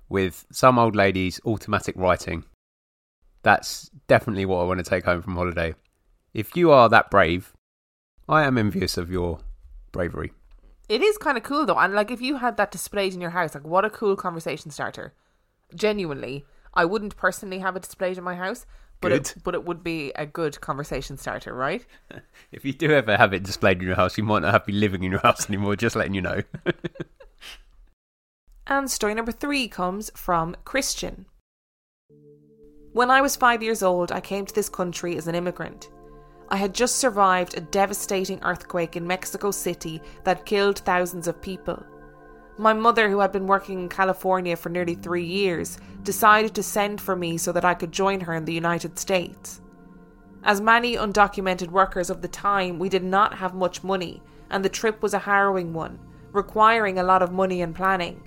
with 0.09 0.45
some 0.51 0.79
old 0.79 0.95
lady's 0.95 1.41
automatic 1.45 1.95
writing. 1.97 2.45
That's 3.41 3.89
definitely 4.07 4.45
what 4.45 4.59
I 4.59 4.63
want 4.63 4.77
to 4.77 4.89
take 4.89 5.03
home 5.03 5.21
from 5.21 5.35
holiday. 5.35 5.75
If 6.33 6.55
you 6.55 6.71
are 6.71 6.87
that 6.89 7.11
brave, 7.11 7.53
I 8.29 8.43
am 8.43 8.57
envious 8.57 8.97
of 8.97 9.11
your 9.11 9.39
bravery. 9.91 10.31
It 10.87 11.01
is 11.01 11.17
kind 11.17 11.37
of 11.37 11.43
cool 11.43 11.65
though, 11.65 11.77
and 11.77 11.93
like 11.93 12.11
if 12.11 12.21
you 12.21 12.37
had 12.37 12.57
that 12.57 12.71
displayed 12.71 13.13
in 13.13 13.21
your 13.21 13.31
house, 13.31 13.55
like 13.55 13.65
what 13.65 13.85
a 13.85 13.89
cool 13.89 14.15
conversation 14.15 14.71
starter. 14.71 15.13
Genuinely, 15.75 16.45
I 16.73 16.85
wouldn't 16.85 17.17
personally 17.17 17.59
have 17.59 17.75
it 17.75 17.83
displayed 17.83 18.17
in 18.17 18.23
my 18.23 18.35
house, 18.35 18.65
but 19.03 19.09
Good. 19.09 19.21
it, 19.21 19.35
but 19.43 19.53
it 19.53 19.65
would 19.65 19.83
be 19.83 20.11
a 20.15 20.25
good 20.25 20.59
conversation 20.61 21.17
starter, 21.17 21.53
right? 21.53 21.85
If 22.51 22.65
you 22.65 22.73
do 22.73 22.91
ever 22.91 23.17
have 23.17 23.33
it 23.33 23.43
displayed 23.43 23.79
in 23.79 23.87
your 23.87 23.95
house, 23.95 24.17
you 24.17 24.23
might 24.23 24.41
not 24.41 24.53
have 24.53 24.63
to 24.63 24.71
be 24.71 24.77
living 24.77 25.03
in 25.03 25.11
your 25.11 25.19
house 25.19 25.47
anymore, 25.47 25.75
just 25.75 25.95
letting 25.95 26.15
you 26.15 26.21
know. 26.21 26.41
And 28.65 28.89
story 28.89 29.13
number 29.13 29.33
three 29.33 29.67
comes 29.67 30.09
from 30.15 30.55
Christian. 30.63 31.25
When 32.93 33.11
I 33.11 33.21
was 33.21 33.35
five 33.35 33.61
years 33.61 33.83
old, 33.83 34.11
I 34.11 34.21
came 34.21 34.45
to 34.45 34.55
this 34.55 34.69
country 34.69 35.17
as 35.17 35.27
an 35.27 35.35
immigrant. 35.35 35.89
I 36.49 36.55
had 36.55 36.73
just 36.73 36.95
survived 36.97 37.57
a 37.57 37.61
devastating 37.61 38.39
earthquake 38.41 38.95
in 38.95 39.05
Mexico 39.05 39.51
City 39.51 40.01
that 40.23 40.45
killed 40.45 40.79
thousands 40.79 41.27
of 41.27 41.41
people. 41.41 41.83
My 42.57 42.73
mother, 42.73 43.09
who 43.09 43.19
had 43.19 43.31
been 43.31 43.47
working 43.47 43.79
in 43.79 43.89
California 43.89 44.55
for 44.55 44.69
nearly 44.69 44.93
three 44.93 45.25
years, 45.25 45.79
decided 46.03 46.53
to 46.53 46.63
send 46.63 47.01
for 47.01 47.15
me 47.15 47.37
so 47.37 47.51
that 47.51 47.65
I 47.65 47.73
could 47.73 47.91
join 47.91 48.19
her 48.21 48.33
in 48.33 48.45
the 48.45 48.53
United 48.53 48.99
States. 48.99 49.59
As 50.43 50.61
many 50.61 50.95
undocumented 50.95 51.71
workers 51.71 52.09
of 52.09 52.21
the 52.21 52.27
time, 52.27 52.77
we 52.77 52.89
did 52.89 53.03
not 53.03 53.33
have 53.35 53.55
much 53.55 53.83
money, 53.83 54.21
and 54.51 54.63
the 54.63 54.69
trip 54.69 55.01
was 55.01 55.13
a 55.13 55.19
harrowing 55.19 55.73
one, 55.73 55.97
requiring 56.31 56.99
a 56.99 57.03
lot 57.03 57.23
of 57.23 57.31
money 57.31 57.61
and 57.61 57.73
planning. 57.73 58.21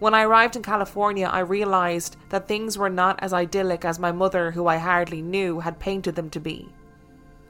When 0.00 0.14
I 0.14 0.24
arrived 0.24 0.56
in 0.56 0.62
California, 0.62 1.26
I 1.26 1.40
realised 1.40 2.16
that 2.30 2.48
things 2.48 2.76
were 2.76 2.90
not 2.90 3.22
as 3.22 3.32
idyllic 3.32 3.84
as 3.84 3.98
my 3.98 4.12
mother, 4.12 4.50
who 4.50 4.66
I 4.66 4.78
hardly 4.78 5.22
knew, 5.22 5.60
had 5.60 5.78
painted 5.78 6.14
them 6.14 6.30
to 6.30 6.40
be. 6.40 6.68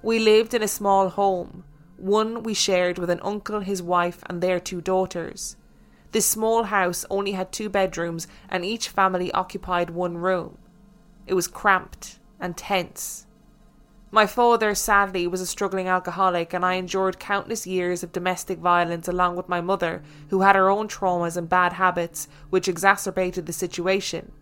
We 0.02 0.18
lived 0.18 0.54
in 0.54 0.62
a 0.62 0.68
small 0.68 1.08
home, 1.08 1.64
one 1.96 2.42
we 2.42 2.54
shared 2.54 2.98
with 2.98 3.10
an 3.10 3.20
uncle, 3.22 3.60
his 3.60 3.82
wife, 3.82 4.22
and 4.26 4.40
their 4.40 4.60
two 4.60 4.80
daughters. 4.80 5.56
This 6.12 6.26
small 6.26 6.64
house 6.64 7.04
only 7.08 7.32
had 7.32 7.52
two 7.52 7.68
bedrooms, 7.68 8.26
and 8.48 8.64
each 8.64 8.88
family 8.88 9.30
occupied 9.32 9.90
one 9.90 10.16
room. 10.16 10.58
It 11.26 11.34
was 11.34 11.46
cramped 11.46 12.18
and 12.40 12.56
tense. 12.56 13.26
My 14.12 14.26
father, 14.26 14.74
sadly, 14.74 15.28
was 15.28 15.40
a 15.40 15.46
struggling 15.46 15.86
alcoholic, 15.86 16.52
and 16.52 16.66
I 16.66 16.74
endured 16.74 17.20
countless 17.20 17.64
years 17.64 18.02
of 18.02 18.10
domestic 18.10 18.58
violence 18.58 19.06
along 19.06 19.36
with 19.36 19.48
my 19.48 19.60
mother, 19.60 20.02
who 20.30 20.40
had 20.40 20.56
her 20.56 20.68
own 20.68 20.88
traumas 20.88 21.36
and 21.36 21.48
bad 21.48 21.74
habits, 21.74 22.26
which 22.50 22.66
exacerbated 22.66 23.46
the 23.46 23.52
situation. 23.52 24.32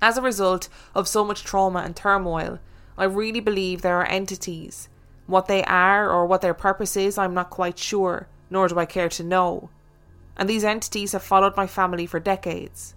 As 0.00 0.16
a 0.16 0.22
result 0.22 0.68
of 0.94 1.08
so 1.08 1.24
much 1.24 1.42
trauma 1.42 1.80
and 1.80 1.96
turmoil, 1.96 2.60
I 2.96 3.04
really 3.04 3.40
believe 3.40 3.82
there 3.82 3.98
are 3.98 4.06
entities. 4.06 4.88
What 5.26 5.48
they 5.48 5.64
are 5.64 6.08
or 6.08 6.26
what 6.26 6.40
their 6.40 6.54
purpose 6.54 6.96
is, 6.96 7.18
I'm 7.18 7.34
not 7.34 7.50
quite 7.50 7.80
sure, 7.80 8.28
nor 8.48 8.68
do 8.68 8.78
I 8.78 8.86
care 8.86 9.08
to 9.08 9.24
know. 9.24 9.70
And 10.36 10.48
these 10.48 10.64
entities 10.64 11.12
have 11.12 11.22
followed 11.22 11.56
my 11.56 11.66
family 11.66 12.06
for 12.06 12.20
decades. 12.20 12.94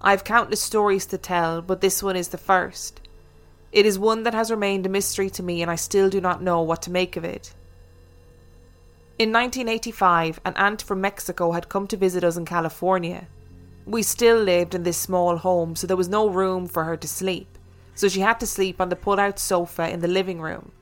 I 0.00 0.10
have 0.10 0.24
countless 0.24 0.60
stories 0.60 1.06
to 1.06 1.18
tell, 1.18 1.62
but 1.62 1.80
this 1.80 2.02
one 2.02 2.16
is 2.16 2.28
the 2.28 2.38
first. 2.38 3.00
It 3.72 3.86
is 3.86 3.98
one 3.98 4.22
that 4.22 4.34
has 4.34 4.50
remained 4.50 4.86
a 4.86 4.90
mystery 4.90 5.30
to 5.30 5.42
me, 5.42 5.62
and 5.62 5.70
I 5.70 5.76
still 5.76 6.08
do 6.10 6.20
not 6.20 6.42
know 6.42 6.62
what 6.62 6.82
to 6.82 6.90
make 6.90 7.16
of 7.16 7.24
it. 7.24 7.54
In 9.18 9.32
1985, 9.32 10.40
an 10.44 10.54
aunt 10.56 10.82
from 10.82 11.00
Mexico 11.00 11.52
had 11.52 11.70
come 11.70 11.86
to 11.86 11.96
visit 11.96 12.22
us 12.22 12.36
in 12.36 12.44
California. 12.44 13.26
We 13.86 14.02
still 14.02 14.36
lived 14.36 14.74
in 14.74 14.82
this 14.82 14.98
small 14.98 15.38
home, 15.38 15.74
so 15.74 15.86
there 15.86 15.96
was 15.96 16.08
no 16.08 16.28
room 16.28 16.66
for 16.66 16.84
her 16.84 16.96
to 16.98 17.08
sleep, 17.08 17.56
so 17.94 18.08
she 18.08 18.20
had 18.20 18.38
to 18.40 18.46
sleep 18.46 18.80
on 18.80 18.90
the 18.90 18.96
pull 18.96 19.18
out 19.18 19.38
sofa 19.38 19.88
in 19.88 20.00
the 20.00 20.08
living 20.08 20.40
room. 20.40 20.72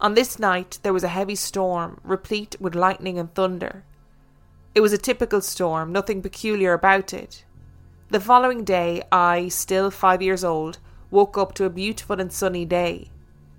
On 0.00 0.14
this 0.14 0.38
night, 0.38 0.78
there 0.82 0.94
was 0.94 1.04
a 1.04 1.08
heavy 1.08 1.34
storm, 1.34 2.00
replete 2.04 2.56
with 2.58 2.74
lightning 2.74 3.18
and 3.18 3.34
thunder. 3.34 3.84
It 4.72 4.80
was 4.80 4.92
a 4.92 4.98
typical 4.98 5.40
storm, 5.40 5.90
nothing 5.90 6.22
peculiar 6.22 6.72
about 6.72 7.12
it. 7.12 7.44
The 8.10 8.20
following 8.20 8.62
day, 8.62 9.02
I, 9.10 9.48
still 9.48 9.90
five 9.90 10.22
years 10.22 10.44
old, 10.44 10.78
woke 11.10 11.36
up 11.36 11.54
to 11.54 11.64
a 11.64 11.70
beautiful 11.70 12.20
and 12.20 12.32
sunny 12.32 12.64
day. 12.64 13.10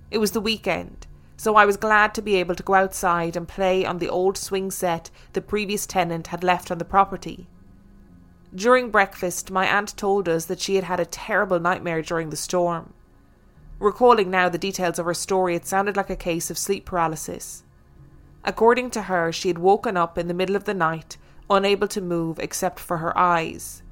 It 0.09 0.19
was 0.19 0.31
the 0.31 0.39
weekend, 0.39 1.07
so 1.35 1.55
I 1.55 1.65
was 1.65 1.75
glad 1.75 2.13
to 2.15 2.21
be 2.21 2.35
able 2.35 2.55
to 2.55 2.63
go 2.63 2.75
outside 2.75 3.35
and 3.35 3.47
play 3.47 3.85
on 3.85 3.97
the 3.97 4.07
old 4.07 4.37
swing 4.37 4.71
set 4.71 5.09
the 5.33 5.41
previous 5.41 5.85
tenant 5.85 6.27
had 6.27 6.45
left 6.45 6.71
on 6.71 6.77
the 6.77 6.85
property. 6.85 7.47
During 8.55 8.89
breakfast, 8.89 9.51
my 9.51 9.65
aunt 9.65 9.97
told 9.97 10.29
us 10.29 10.45
that 10.45 10.61
she 10.61 10.75
had 10.75 10.85
had 10.85 10.99
a 11.01 11.05
terrible 11.05 11.59
nightmare 11.59 12.01
during 12.01 12.29
the 12.29 12.37
storm. 12.37 12.93
Recalling 13.79 14.29
now 14.29 14.47
the 14.47 14.57
details 14.57 14.99
of 14.99 15.05
her 15.05 15.13
story, 15.13 15.55
it 15.55 15.65
sounded 15.65 15.97
like 15.97 16.09
a 16.09 16.15
case 16.15 16.49
of 16.49 16.57
sleep 16.57 16.85
paralysis. 16.85 17.63
According 18.43 18.89
to 18.91 19.03
her, 19.03 19.31
she 19.31 19.49
had 19.49 19.59
woken 19.59 19.95
up 19.95 20.17
in 20.17 20.27
the 20.27 20.33
middle 20.33 20.55
of 20.55 20.63
the 20.63 20.73
night, 20.73 21.17
unable 21.49 21.87
to 21.89 22.01
move 22.01 22.39
except 22.39 22.79
for 22.79 22.97
her 22.97 23.15
eyes. 23.17 23.83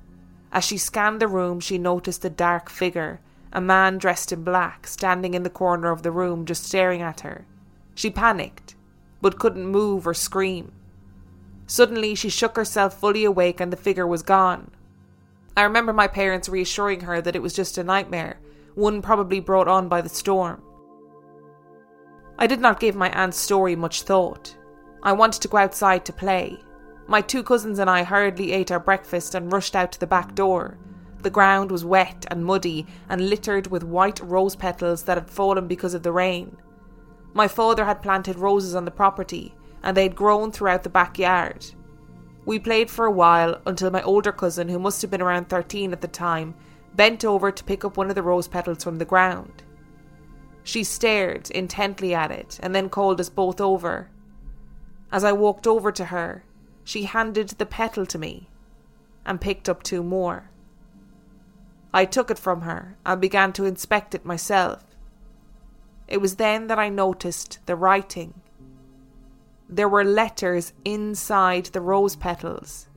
As 0.51 0.63
she 0.63 0.77
scanned 0.77 1.21
the 1.21 1.27
room, 1.27 1.59
she 1.59 1.77
noticed 1.77 2.25
a 2.25 2.29
dark 2.29 2.69
figure, 2.69 3.19
a 3.53 3.61
man 3.61 3.97
dressed 3.97 4.31
in 4.31 4.43
black, 4.43 4.87
standing 4.87 5.33
in 5.33 5.43
the 5.43 5.49
corner 5.49 5.91
of 5.91 6.01
the 6.03 6.11
room 6.11 6.45
just 6.45 6.63
staring 6.63 7.01
at 7.01 7.21
her. 7.21 7.45
She 7.93 8.09
panicked, 8.09 8.75
but 9.21 9.39
couldn't 9.39 9.65
move 9.65 10.07
or 10.07 10.13
scream. 10.13 10.71
Suddenly, 11.67 12.15
she 12.15 12.29
shook 12.29 12.55
herself 12.55 12.99
fully 12.99 13.25
awake 13.25 13.59
and 13.59 13.71
the 13.71 13.77
figure 13.77 14.07
was 14.07 14.23
gone. 14.23 14.71
I 15.55 15.63
remember 15.63 15.93
my 15.93 16.07
parents 16.07 16.49
reassuring 16.49 17.01
her 17.01 17.21
that 17.21 17.35
it 17.35 17.41
was 17.41 17.53
just 17.53 17.77
a 17.77 17.83
nightmare, 17.83 18.39
one 18.73 19.01
probably 19.01 19.39
brought 19.39 19.67
on 19.67 19.87
by 19.87 20.01
the 20.01 20.09
storm. 20.09 20.63
I 22.41 22.47
did 22.47 22.61
not 22.61 22.79
give 22.79 22.95
my 22.95 23.09
aunt's 23.09 23.37
story 23.37 23.75
much 23.75 24.03
thought. 24.03 24.55
I 25.03 25.11
wanted 25.11 25.41
to 25.41 25.49
go 25.49 25.57
outside 25.57 26.05
to 26.05 26.13
play. 26.13 26.57
My 27.05 27.19
two 27.19 27.43
cousins 27.43 27.79
and 27.79 27.89
I 27.89 28.03
hurriedly 28.03 28.53
ate 28.53 28.71
our 28.71 28.79
breakfast 28.79 29.35
and 29.35 29.51
rushed 29.51 29.75
out 29.75 29.91
to 29.91 29.99
the 29.99 30.07
back 30.07 30.35
door. 30.35 30.77
The 31.21 31.29
ground 31.29 31.69
was 31.69 31.83
wet 31.83 32.25
and 32.31 32.45
muddy 32.45 32.87
and 33.09 33.29
littered 33.29 33.67
with 33.67 33.83
white 33.83 34.21
rose 34.21 34.55
petals 34.55 35.03
that 35.03 35.17
had 35.17 35.29
fallen 35.29 35.67
because 35.67 35.93
of 35.93 36.03
the 36.03 36.13
rain. 36.13 36.55
My 37.33 37.49
father 37.49 37.83
had 37.83 38.01
planted 38.01 38.37
roses 38.37 38.73
on 38.73 38.85
the 38.85 38.91
property, 38.91 39.53
and 39.83 39.97
they 39.97 40.03
had 40.03 40.15
grown 40.15 40.53
throughout 40.53 40.83
the 40.83 40.89
backyard. 40.89 41.65
We 42.45 42.57
played 42.57 42.89
for 42.89 43.05
a 43.05 43.11
while 43.11 43.59
until 43.65 43.91
my 43.91 44.01
older 44.03 44.31
cousin, 44.31 44.69
who 44.69 44.79
must 44.79 45.01
have 45.01 45.11
been 45.11 45.21
around 45.21 45.49
13 45.49 45.91
at 45.91 45.99
the 45.99 46.07
time, 46.07 46.55
bent 46.95 47.25
over 47.25 47.51
to 47.51 47.63
pick 47.65 47.83
up 47.83 47.97
one 47.97 48.07
of 48.07 48.15
the 48.15 48.23
rose 48.23 48.47
petals 48.47 48.81
from 48.81 48.97
the 48.97 49.03
ground. 49.03 49.63
She 50.69 50.83
stared 50.83 51.49
intently 51.49 52.13
at 52.13 52.29
it 52.29 52.59
and 52.61 52.75
then 52.75 52.89
called 52.89 53.19
us 53.19 53.27
both 53.27 53.59
over. 53.59 54.11
As 55.11 55.23
I 55.23 55.31
walked 55.31 55.65
over 55.65 55.91
to 55.91 56.05
her, 56.05 56.43
she 56.83 57.05
handed 57.05 57.49
the 57.49 57.65
petal 57.65 58.05
to 58.05 58.19
me 58.19 58.49
and 59.25 59.41
picked 59.41 59.67
up 59.67 59.81
two 59.81 60.03
more. 60.03 60.51
I 61.91 62.05
took 62.05 62.29
it 62.29 62.37
from 62.37 62.61
her 62.61 62.97
and 63.03 63.19
began 63.19 63.51
to 63.53 63.65
inspect 63.65 64.13
it 64.13 64.25
myself. 64.25 64.83
It 66.07 66.21
was 66.21 66.35
then 66.35 66.67
that 66.67 66.77
I 66.77 66.89
noticed 66.89 67.57
the 67.65 67.75
writing. 67.75 68.35
there 69.67 69.89
were 69.89 70.03
letters 70.03 70.73
inside 70.85 71.65
the 71.65 71.81
rose 71.81 72.15
petals. 72.15 72.87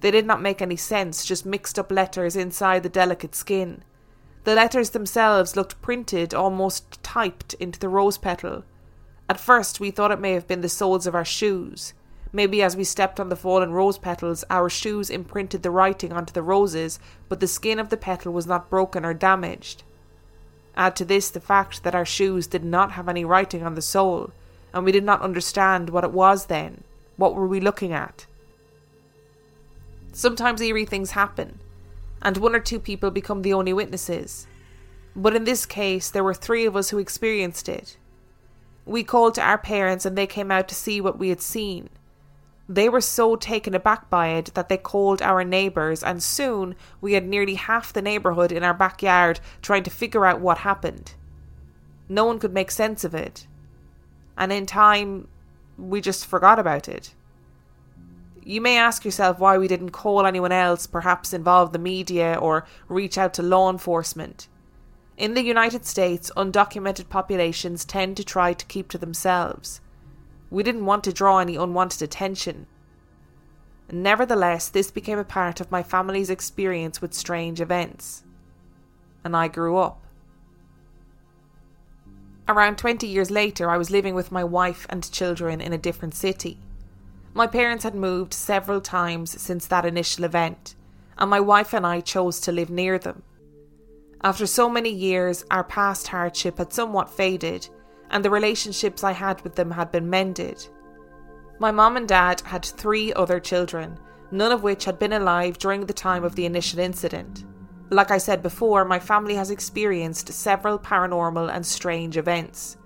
They 0.00 0.10
did 0.10 0.26
not 0.26 0.42
make 0.42 0.60
any 0.60 0.76
sense, 0.76 1.24
just 1.24 1.46
mixed 1.46 1.78
up 1.78 1.90
letters 1.90 2.36
inside 2.36 2.82
the 2.82 2.90
delicate 2.90 3.34
skin. 3.34 3.84
The 4.44 4.54
letters 4.54 4.90
themselves 4.90 5.56
looked 5.56 5.80
printed, 5.82 6.34
almost 6.34 7.02
typed, 7.02 7.54
into 7.54 7.78
the 7.78 7.88
rose 7.88 8.18
petal. 8.18 8.64
At 9.28 9.38
first, 9.38 9.78
we 9.78 9.90
thought 9.90 10.10
it 10.10 10.20
may 10.20 10.32
have 10.32 10.48
been 10.48 10.62
the 10.62 10.68
soles 10.68 11.06
of 11.06 11.14
our 11.14 11.24
shoes. 11.24 11.94
Maybe 12.32 12.62
as 12.62 12.76
we 12.76 12.84
stepped 12.84 13.20
on 13.20 13.28
the 13.28 13.36
fallen 13.36 13.72
rose 13.72 13.98
petals, 13.98 14.42
our 14.50 14.68
shoes 14.68 15.10
imprinted 15.10 15.62
the 15.62 15.70
writing 15.70 16.12
onto 16.12 16.32
the 16.32 16.42
roses, 16.42 16.98
but 17.28 17.40
the 17.40 17.46
skin 17.46 17.78
of 17.78 17.90
the 17.90 17.96
petal 17.96 18.32
was 18.32 18.46
not 18.46 18.70
broken 18.70 19.04
or 19.04 19.14
damaged. 19.14 19.84
Add 20.76 20.96
to 20.96 21.04
this 21.04 21.30
the 21.30 21.40
fact 21.40 21.84
that 21.84 21.94
our 21.94 22.06
shoes 22.06 22.46
did 22.46 22.64
not 22.64 22.92
have 22.92 23.08
any 23.08 23.24
writing 23.24 23.62
on 23.62 23.74
the 23.74 23.82
sole, 23.82 24.32
and 24.72 24.84
we 24.84 24.92
did 24.92 25.04
not 25.04 25.20
understand 25.20 25.90
what 25.90 26.04
it 26.04 26.12
was 26.12 26.46
then. 26.46 26.82
What 27.16 27.34
were 27.34 27.46
we 27.46 27.60
looking 27.60 27.92
at? 27.92 28.26
Sometimes 30.12 30.60
eerie 30.60 30.86
things 30.86 31.12
happen, 31.12 31.58
and 32.22 32.36
one 32.36 32.54
or 32.54 32.60
two 32.60 32.78
people 32.78 33.10
become 33.10 33.42
the 33.42 33.52
only 33.52 33.72
witnesses. 33.72 34.46
But 35.14 35.36
in 35.36 35.44
this 35.44 35.66
case, 35.66 36.10
there 36.10 36.24
were 36.24 36.34
three 36.34 36.64
of 36.64 36.76
us 36.76 36.90
who 36.90 36.98
experienced 36.98 37.68
it. 37.68 37.98
We 38.86 39.04
called 39.04 39.34
to 39.34 39.42
our 39.42 39.58
parents, 39.58 40.06
and 40.06 40.16
they 40.16 40.26
came 40.26 40.50
out 40.50 40.68
to 40.68 40.74
see 40.74 41.00
what 41.00 41.18
we 41.18 41.28
had 41.28 41.40
seen. 41.40 41.90
They 42.68 42.88
were 42.88 43.00
so 43.00 43.36
taken 43.36 43.74
aback 43.74 44.08
by 44.08 44.28
it 44.28 44.54
that 44.54 44.68
they 44.68 44.78
called 44.78 45.20
our 45.20 45.44
neighbours, 45.44 46.02
and 46.02 46.22
soon 46.22 46.74
we 47.00 47.12
had 47.12 47.26
nearly 47.26 47.56
half 47.56 47.92
the 47.92 48.00
neighbourhood 48.00 48.52
in 48.52 48.62
our 48.62 48.74
backyard 48.74 49.40
trying 49.60 49.82
to 49.82 49.90
figure 49.90 50.24
out 50.24 50.40
what 50.40 50.58
happened. 50.58 51.14
No 52.08 52.24
one 52.24 52.38
could 52.38 52.54
make 52.54 52.70
sense 52.70 53.04
of 53.04 53.14
it. 53.14 53.46
And 54.36 54.52
in 54.52 54.64
time, 54.66 55.28
we 55.76 56.00
just 56.00 56.26
forgot 56.26 56.58
about 56.58 56.88
it. 56.88 57.14
You 58.44 58.60
may 58.60 58.76
ask 58.76 59.04
yourself 59.04 59.38
why 59.38 59.56
we 59.56 59.68
didn't 59.68 59.90
call 59.90 60.26
anyone 60.26 60.50
else, 60.50 60.86
perhaps 60.86 61.32
involve 61.32 61.72
the 61.72 61.78
media 61.78 62.36
or 62.40 62.66
reach 62.88 63.16
out 63.16 63.34
to 63.34 63.42
law 63.42 63.70
enforcement. 63.70 64.48
In 65.16 65.34
the 65.34 65.44
United 65.44 65.84
States, 65.84 66.32
undocumented 66.36 67.08
populations 67.08 67.84
tend 67.84 68.16
to 68.16 68.24
try 68.24 68.52
to 68.52 68.66
keep 68.66 68.88
to 68.88 68.98
themselves. 68.98 69.80
We 70.50 70.64
didn't 70.64 70.86
want 70.86 71.04
to 71.04 71.12
draw 71.12 71.38
any 71.38 71.54
unwanted 71.54 72.02
attention. 72.02 72.66
Nevertheless, 73.90 74.68
this 74.68 74.90
became 74.90 75.18
a 75.18 75.24
part 75.24 75.60
of 75.60 75.70
my 75.70 75.82
family's 75.82 76.30
experience 76.30 77.00
with 77.00 77.14
strange 77.14 77.60
events. 77.60 78.24
And 79.22 79.36
I 79.36 79.48
grew 79.48 79.76
up. 79.76 80.02
Around 82.48 82.78
20 82.78 83.06
years 83.06 83.30
later, 83.30 83.70
I 83.70 83.76
was 83.76 83.90
living 83.90 84.14
with 84.16 84.32
my 84.32 84.42
wife 84.42 84.86
and 84.90 85.10
children 85.12 85.60
in 85.60 85.72
a 85.72 85.78
different 85.78 86.14
city. 86.14 86.58
My 87.34 87.46
parents 87.46 87.84
had 87.84 87.94
moved 87.94 88.34
several 88.34 88.80
times 88.80 89.40
since 89.40 89.66
that 89.66 89.86
initial 89.86 90.24
event, 90.24 90.74
and 91.16 91.30
my 91.30 91.40
wife 91.40 91.72
and 91.72 91.86
I 91.86 92.00
chose 92.00 92.40
to 92.40 92.52
live 92.52 92.68
near 92.68 92.98
them. 92.98 93.22
After 94.22 94.46
so 94.46 94.68
many 94.68 94.90
years, 94.90 95.44
our 95.50 95.64
past 95.64 96.08
hardship 96.08 96.58
had 96.58 96.72
somewhat 96.72 97.10
faded, 97.10 97.68
and 98.10 98.22
the 98.22 98.30
relationships 98.30 99.02
I 99.02 99.12
had 99.12 99.40
with 99.40 99.54
them 99.54 99.70
had 99.70 99.90
been 99.90 100.10
mended. 100.10 100.66
My 101.58 101.70
mom 101.70 101.96
and 101.96 102.06
dad 102.06 102.42
had 102.42 102.64
three 102.64 103.14
other 103.14 103.40
children, 103.40 103.98
none 104.30 104.52
of 104.52 104.62
which 104.62 104.84
had 104.84 104.98
been 104.98 105.14
alive 105.14 105.58
during 105.58 105.86
the 105.86 105.92
time 105.92 106.24
of 106.24 106.34
the 106.34 106.44
initial 106.44 106.80
incident. 106.80 107.44
Like 107.90 108.10
I 108.10 108.18
said 108.18 108.42
before, 108.42 108.84
my 108.84 108.98
family 108.98 109.34
has 109.36 109.50
experienced 109.50 110.32
several 110.32 110.78
paranormal 110.78 111.50
and 111.50 111.64
strange 111.64 112.16
events, 112.16 112.76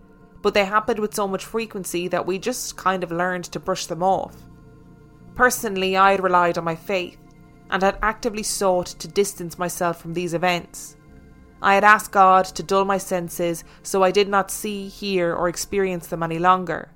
but 0.46 0.54
they 0.54 0.64
happened 0.64 1.00
with 1.00 1.12
so 1.12 1.26
much 1.26 1.44
frequency 1.44 2.06
that 2.06 2.24
we 2.24 2.38
just 2.38 2.76
kind 2.76 3.02
of 3.02 3.10
learned 3.10 3.42
to 3.42 3.58
brush 3.58 3.86
them 3.86 4.00
off. 4.00 4.36
Personally, 5.34 5.96
I 5.96 6.12
had 6.12 6.22
relied 6.22 6.56
on 6.56 6.62
my 6.62 6.76
faith 6.76 7.18
and 7.68 7.82
had 7.82 7.98
actively 8.00 8.44
sought 8.44 8.86
to 8.86 9.08
distance 9.08 9.58
myself 9.58 10.00
from 10.00 10.14
these 10.14 10.34
events. 10.34 10.96
I 11.60 11.74
had 11.74 11.82
asked 11.82 12.12
God 12.12 12.44
to 12.44 12.62
dull 12.62 12.84
my 12.84 12.96
senses 12.96 13.64
so 13.82 14.04
I 14.04 14.12
did 14.12 14.28
not 14.28 14.52
see, 14.52 14.86
hear, 14.86 15.34
or 15.34 15.48
experience 15.48 16.06
them 16.06 16.22
any 16.22 16.38
longer. 16.38 16.92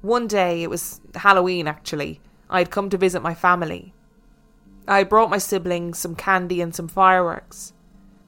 One 0.00 0.28
day, 0.28 0.62
it 0.62 0.70
was 0.70 1.00
Halloween 1.16 1.66
actually, 1.66 2.20
I 2.48 2.58
had 2.60 2.70
come 2.70 2.90
to 2.90 2.96
visit 2.96 3.24
my 3.24 3.34
family. 3.34 3.92
I 4.86 4.98
had 4.98 5.08
brought 5.08 5.30
my 5.30 5.38
siblings 5.38 5.98
some 5.98 6.14
candy 6.14 6.60
and 6.60 6.72
some 6.72 6.86
fireworks. 6.86 7.72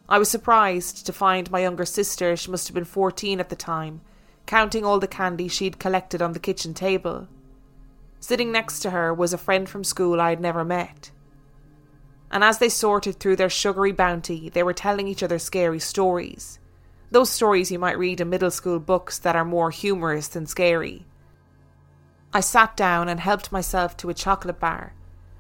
I 0.09 0.19
was 0.19 0.31
surprised 0.31 1.07
to 1.07 1.13
find 1.13 1.51
my 1.51 1.61
younger 1.61 1.85
sister, 1.85 2.37
she 2.37 2.51
must 2.51 2.69
have 2.69 2.75
been 2.75 2.85
14 2.85 3.41
at 3.41 3.49
the 3.49 3.57
time, 3.57 4.01
counting 4.47 4.85
all 4.85 5.01
the 5.01 5.09
candy 5.09 5.49
she'd 5.49 5.79
collected 5.79 6.23
on 6.23 6.33
the 6.33 6.39
kitchen 6.39 6.75
table. 6.75 7.29
Sitting 8.21 8.53
next 8.53 8.81
to 8.81 8.91
her 8.91 9.13
was 9.13 9.33
a 9.33 9.39
friend 9.39 9.69
from 9.69 9.85
school 9.85 10.21
I 10.21 10.31
had 10.31 10.41
never 10.41 10.65
met 10.65 11.11
and 12.31 12.43
as 12.43 12.59
they 12.59 12.69
sorted 12.69 13.19
through 13.19 13.37
their 13.37 13.51
sugary 13.51 13.93
bounty, 13.93 14.49
they 14.51 14.63
were 14.63 14.73
telling 14.73 15.09
each 15.09 15.23
other 15.23 15.39
scary 15.39 15.79
stories. 15.79 16.59
Those 17.11 17.31
stories 17.31 17.71
you 17.71 17.79
might 17.79 17.99
read 17.99 18.21
in 18.21 18.29
middle 18.29 18.51
school 18.51 18.81
books 18.81 19.19
that 19.19 19.37
are 19.37 19.45
more 19.45 19.71
humorous 19.71 20.29
than 20.29 20.47
scary. 20.47 21.07
I 22.33 22.41
sat 22.41 22.77
down 22.77 23.09
and 23.09 23.21
helped 23.21 23.53
myself 23.53 23.97
to 23.99 24.11
a 24.11 24.15
chocolate 24.15 24.59
bar 24.59 24.93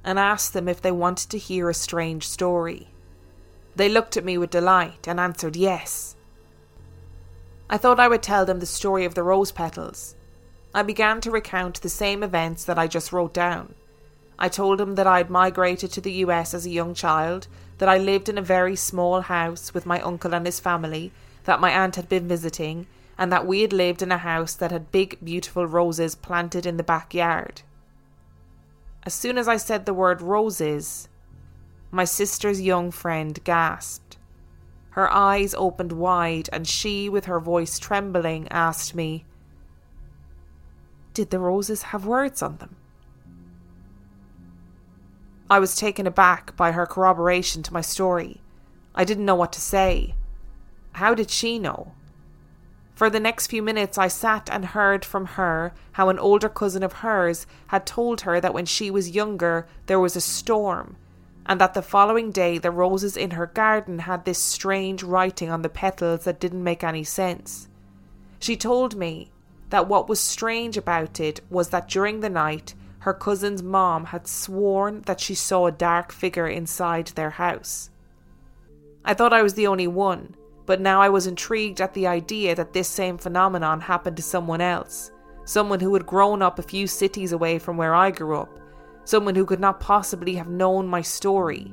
and 0.05 0.19
asked 0.19 0.53
them 0.53 0.69
if 0.69 0.81
they 0.81 0.93
wanted 0.93 1.31
to 1.31 1.39
hear 1.39 1.69
a 1.69 1.75
strange 1.75 2.27
story. 2.29 2.89
They 3.77 3.91
looked 3.91 4.17
at 4.17 4.25
me 4.25 4.39
with 4.39 4.51
delight 4.51 5.07
and 5.07 5.21
answered 5.21 5.55
yes. 5.55 6.17
I 7.69 7.77
thought 7.77 8.01
I 8.01 8.09
would 8.09 8.23
tell 8.23 8.47
them 8.47 8.61
the 8.61 8.67
story 8.67 9.05
of 9.05 9.15
the 9.15 9.23
rose 9.23 9.53
petals. 9.53 10.17
I 10.75 10.83
began 10.83 11.21
to 11.21 11.31
recount 11.31 11.81
the 11.81 11.89
same 11.89 12.23
events 12.23 12.65
that 12.65 12.79
I 12.79 12.87
just 12.87 13.13
wrote 13.13 13.35
down. 13.35 13.75
I 14.39 14.49
told 14.49 14.79
them 14.79 14.95
that 14.95 15.07
I 15.07 15.19
had 15.19 15.31
migrated 15.31 15.93
to 15.93 16.01
the 16.01 16.13
US 16.25 16.55
as 16.55 16.65
a 16.65 16.71
young 16.71 16.95
child, 16.95 17.49
that 17.79 17.89
I 17.89 17.99
lived 17.99 18.29
in 18.29 18.39
a 18.39 18.43
very 18.43 18.77
small 18.77 19.21
house 19.21 19.75
with 19.75 19.85
my 19.85 20.01
uncle 20.01 20.35
and 20.35 20.47
his 20.47 20.61
family, 20.61 21.13
that 21.45 21.61
my 21.61 21.71
aunt 21.71 21.97
had 21.97 22.09
been 22.09 22.29
visiting, 22.29 22.87
and 23.19 23.31
that 23.31 23.47
we 23.47 23.61
had 23.61 23.73
lived 23.73 24.03
in 24.03 24.13
a 24.13 24.19
house 24.19 24.55
that 24.55 24.71
had 24.71 24.93
big, 24.93 25.19
beautiful 25.23 25.67
roses 25.67 26.15
planted 26.15 26.65
in 26.67 26.77
the 26.77 26.83
backyard. 26.83 27.63
As 29.05 29.15
soon 29.15 29.39
as 29.39 29.49
I 29.49 29.57
said 29.57 29.87
the 29.87 29.95
word 29.95 30.21
roses, 30.21 31.09
my 31.97 32.05
sister's 32.05 32.61
young 32.61 32.91
friend 32.91 33.43
gasped. 33.43 34.19
Her 34.91 35.11
eyes 35.11 35.55
opened 35.55 35.93
wide, 35.93 36.49
and 36.53 36.69
she, 36.69 37.09
with 37.09 37.25
her 37.25 37.41
voice 37.41 37.79
trembling, 37.79 38.47
asked 38.49 38.95
me, 38.95 39.25
Did 41.15 41.31
the 41.31 41.39
roses 41.39 41.85
have 41.85 42.05
words 42.07 42.43
on 42.43 42.59
them? 42.59 42.77
I 45.49 45.59
was 45.59 45.75
taken 45.75 46.07
aback 46.07 46.55
by 46.55 46.73
her 46.73 46.87
corroboration 46.87 47.63
to 47.63 47.73
my 47.73 47.81
story. 47.81 48.43
I 48.95 49.05
didn't 49.05 49.25
know 49.25 49.35
what 49.35 49.53
to 49.55 49.61
say. 49.61 50.15
How 50.93 51.15
did 51.15 51.31
she 51.31 51.59
know? 51.59 51.93
For 52.95 53.09
the 53.09 53.21
next 53.21 53.47
few 53.47 53.63
minutes, 53.63 53.97
I 53.97 54.09
sat 54.09 54.49
and 54.51 54.67
heard 54.67 55.05
from 55.05 55.27
her 55.39 55.73
how 55.93 56.09
an 56.09 56.19
older 56.19 56.49
cousin 56.49 56.83
of 56.83 56.95
hers 57.05 57.47
had 57.69 57.87
told 57.87 58.23
her 58.23 58.41
that 58.41 58.55
when 58.55 58.67
she 58.67 58.91
was 58.91 59.11
younger 59.11 59.67
there 59.87 60.01
was 60.01 60.17
a 60.17 60.21
storm, 60.21 60.97
and 61.47 61.61
that 61.61 61.75
the 61.75 61.83
following 61.83 62.31
day 62.31 62.59
the 62.59 62.71
roses 62.71 63.17
in 63.17 63.31
her 63.33 63.47
garden 63.47 64.01
had 64.01 64.25
this 64.25 64.43
strange 64.43 65.03
writing 65.03 65.49
on 65.49 65.63
the 65.63 65.69
petals 65.69 66.25
that 66.25 66.41
didn't 66.41 66.63
make 66.63 66.83
any 66.85 67.05
sense. 67.05 67.69
She 68.41 68.57
told 68.57 68.97
me 68.97 69.31
that 69.71 69.89
what 69.89 70.09
was 70.09 70.21
strange 70.21 70.77
about 70.77 71.21
it 71.21 71.41
was 71.49 71.71
that 71.71 71.89
during 71.89 72.21
the 72.21 72.31
night 72.31 72.75
her 73.01 73.15
cousin's 73.15 73.63
mom 73.63 74.07
had 74.07 74.27
sworn 74.27 75.03
that 75.03 75.21
she 75.21 75.35
saw 75.35 75.67
a 75.67 75.73
dark 75.73 76.13
figure 76.13 76.49
inside 76.49 77.07
their 77.09 77.31
house. 77.31 77.91
I 79.05 79.15
thought 79.15 79.33
I 79.33 79.45
was 79.45 79.55
the 79.55 79.69
only 79.69 79.87
one, 79.87 80.35
but 80.67 80.81
now 80.81 81.01
I 81.01 81.09
was 81.09 81.29
intrigued 81.29 81.81
at 81.81 81.95
the 81.95 82.09
idea 82.09 82.57
that 82.57 82.73
this 82.73 82.89
same 82.89 83.19
phenomenon 83.19 83.81
happened 83.81 84.17
to 84.17 84.23
someone 84.25 84.61
else, 84.61 85.13
someone 85.45 85.79
who 85.79 85.95
had 85.95 86.05
grown 86.05 86.43
up 86.43 86.59
a 86.59 86.63
few 86.63 86.89
cities 86.89 87.31
away 87.31 87.61
from 87.61 87.77
where 87.77 87.95
I 87.95 88.11
grew 88.11 88.37
up, 88.37 88.59
someone 89.07 89.35
who 89.35 89.47
could 89.47 89.61
not 89.61 89.81
possibly 89.81 90.35
have 90.35 90.49
known 90.49 90.87
my 90.87 91.01
story. 91.01 91.73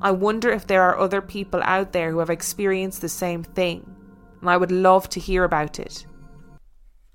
I 0.00 0.12
wonder 0.12 0.50
if 0.50 0.66
there 0.66 0.82
are 0.82 0.98
other 0.98 1.20
people 1.20 1.60
out 1.64 1.92
there 1.92 2.10
who 2.10 2.18
have 2.20 2.30
experienced 2.30 3.00
the 3.00 3.08
same 3.08 3.42
thing, 3.42 3.94
and 4.40 4.48
I 4.48 4.56
would 4.56 4.72
love 4.72 5.08
to 5.10 5.20
hear 5.20 5.44
about 5.44 5.78
it. 5.78 6.06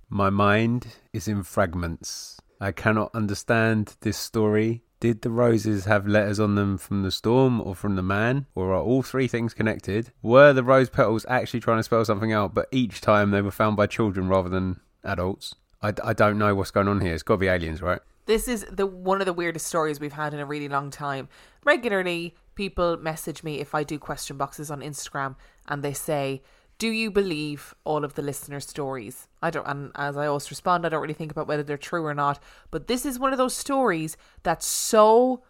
My 0.09 0.29
mind 0.29 0.87
is 1.13 1.27
in 1.27 1.43
fragments. 1.43 2.39
I 2.59 2.71
cannot 2.71 3.11
understand 3.13 3.95
this 4.01 4.17
story. 4.17 4.83
Did 4.99 5.21
the 5.21 5.29
roses 5.29 5.85
have 5.85 6.07
letters 6.07 6.41
on 6.41 6.55
them 6.55 6.77
from 6.77 7.03
the 7.03 7.11
storm 7.11 7.61
or 7.61 7.73
from 7.73 7.95
the 7.95 8.01
man? 8.01 8.47
Or 8.53 8.73
are 8.73 8.81
all 8.81 9.01
three 9.01 9.27
things 9.27 9.53
connected? 9.53 10.11
Were 10.21 10.51
the 10.51 10.63
rose 10.63 10.89
petals 10.89 11.25
actually 11.29 11.61
trying 11.61 11.77
to 11.77 11.83
spell 11.83 12.03
something 12.03 12.33
out, 12.33 12.53
but 12.53 12.67
each 12.71 12.99
time 12.99 13.31
they 13.31 13.41
were 13.41 13.51
found 13.51 13.77
by 13.77 13.87
children 13.87 14.27
rather 14.27 14.49
than 14.49 14.81
adults? 15.05 15.55
I, 15.81 15.93
I 16.03 16.11
don't 16.11 16.37
know 16.37 16.53
what's 16.53 16.71
going 16.71 16.89
on 16.89 16.99
here. 16.99 17.13
It's 17.13 17.23
got 17.23 17.35
to 17.35 17.39
be 17.39 17.47
aliens, 17.47 17.81
right? 17.81 18.01
This 18.29 18.47
is 18.47 18.63
the 18.71 18.85
one 18.85 19.21
of 19.21 19.25
the 19.25 19.33
weirdest 19.33 19.65
stories 19.65 19.99
we've 19.99 20.13
had 20.13 20.35
in 20.35 20.39
a 20.39 20.45
really 20.45 20.69
long 20.69 20.91
time. 20.91 21.29
Regularly, 21.65 22.35
people 22.53 22.95
message 22.97 23.41
me 23.41 23.59
if 23.59 23.73
I 23.73 23.83
do 23.83 23.97
question 23.97 24.37
boxes 24.37 24.69
on 24.69 24.81
Instagram 24.81 25.35
and 25.67 25.81
they 25.81 25.93
say, 25.93 26.43
Do 26.77 26.89
you 26.89 27.09
believe 27.09 27.73
all 27.85 28.05
of 28.05 28.13
the 28.13 28.21
listener 28.21 28.59
stories? 28.59 29.27
I 29.41 29.49
don't, 29.49 29.65
and 29.65 29.91
as 29.95 30.15
I 30.15 30.27
always 30.27 30.51
respond, 30.51 30.85
I 30.85 30.89
don't 30.89 31.01
really 31.01 31.15
think 31.15 31.31
about 31.31 31.47
whether 31.47 31.63
they're 31.63 31.75
true 31.75 32.05
or 32.05 32.13
not. 32.13 32.39
But 32.69 32.85
this 32.85 33.03
is 33.03 33.17
one 33.17 33.31
of 33.31 33.39
those 33.39 33.55
stories 33.55 34.15
that's 34.43 34.67
so 34.67 35.41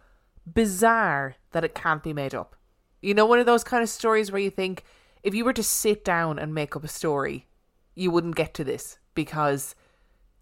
bizarre 0.50 1.36
that 1.50 1.64
it 1.64 1.74
can't 1.74 2.02
be 2.02 2.14
made 2.14 2.34
up. 2.34 2.56
You 3.02 3.12
know, 3.12 3.26
one 3.26 3.40
of 3.40 3.44
those 3.44 3.62
kind 3.62 3.82
of 3.82 3.90
stories 3.90 4.32
where 4.32 4.40
you 4.40 4.48
think 4.48 4.84
if 5.22 5.34
you 5.34 5.44
were 5.44 5.52
to 5.52 5.62
sit 5.62 6.02
down 6.02 6.38
and 6.38 6.54
make 6.54 6.74
up 6.74 6.84
a 6.84 6.88
story, 6.88 7.46
you 7.94 8.10
wouldn't 8.10 8.36
get 8.36 8.54
to 8.54 8.64
this 8.64 8.98
because 9.14 9.74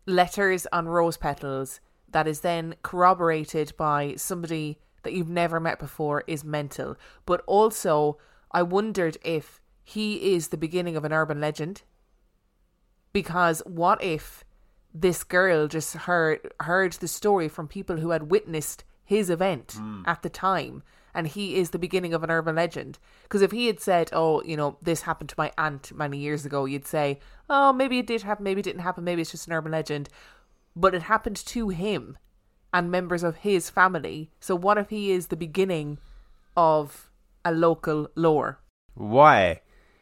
letters 0.07 0.69
on 0.73 0.87
rose 0.87 1.17
petals 1.17 1.81
that 2.11 2.27
is 2.27 2.41
then 2.41 2.75
corroborated 2.83 3.73
by 3.77 4.15
somebody 4.17 4.79
that 5.03 5.13
you've 5.13 5.29
never 5.29 5.61
met 5.61 5.79
before 5.79 6.25
is 6.27 6.45
mental. 6.45 6.97
But 7.27 7.43
also, 7.47 8.19
I 8.51 8.63
wondered 8.63 9.17
if 9.23 9.61
he 9.85 10.35
is 10.35 10.49
the 10.49 10.57
beginning 10.57 10.97
of 10.97 11.05
an 11.05 11.13
urban 11.13 11.41
legend. 11.41 11.83
Because 13.13 13.61
what 13.65 14.03
if 14.03 14.45
this 14.95 15.25
girl 15.25 15.69
just 15.69 15.95
heard 15.95 16.53
heard 16.61 16.93
the 16.95 17.09
story 17.09 17.49
from 17.49 17.69
people 17.69 17.99
who 17.99 18.11
had 18.11 18.31
witnessed 18.31 18.85
his 19.05 19.31
event 19.31 19.77
mm. 19.79 20.03
at 20.07 20.23
the 20.23 20.31
time 20.31 20.83
and 21.15 21.29
he 21.29 21.57
is 21.57 21.71
the 21.71 21.79
beginning 21.79 22.15
of 22.15 22.23
an 22.23 22.31
urban 22.31 22.57
legend 22.57 22.99
because 23.23 23.43
if 23.43 23.51
he 23.51 23.67
had 23.67 23.81
said 23.81 24.11
oh 24.13 24.43
you 24.45 24.57
know 24.57 24.77
this 24.83 25.03
happened 25.03 25.29
to 25.29 25.35
my 25.39 25.53
aunt 25.59 25.93
many 25.95 26.19
years 26.19 26.45
ago 26.45 26.65
you'd 26.65 26.87
say 26.87 27.19
oh 27.49 27.73
maybe 27.73 27.99
it 27.99 28.07
did 28.07 28.23
happen 28.23 28.45
maybe 28.45 28.61
it 28.61 28.65
didn't 28.65 28.83
happen 28.83 29.05
maybe 29.05 29.23
it's 29.23 29.31
just 29.31 29.47
an 29.47 29.53
urban 29.53 29.73
legend 29.73 30.09
but 30.81 30.95
it 30.95 31.03
happened 31.03 31.37
to 31.37 31.69
him 31.69 32.17
and 32.73 32.91
members 32.91 33.23
of 33.23 33.37
his 33.37 33.71
family 33.71 34.31
so 34.41 34.55
what 34.55 34.79
if 34.79 34.91
he 34.91 35.11
is 35.11 35.27
the 35.27 35.37
beginning 35.37 35.99
of 36.57 37.11
a 37.45 37.53
local 37.53 38.09
lore 38.15 38.61
why 38.95 39.61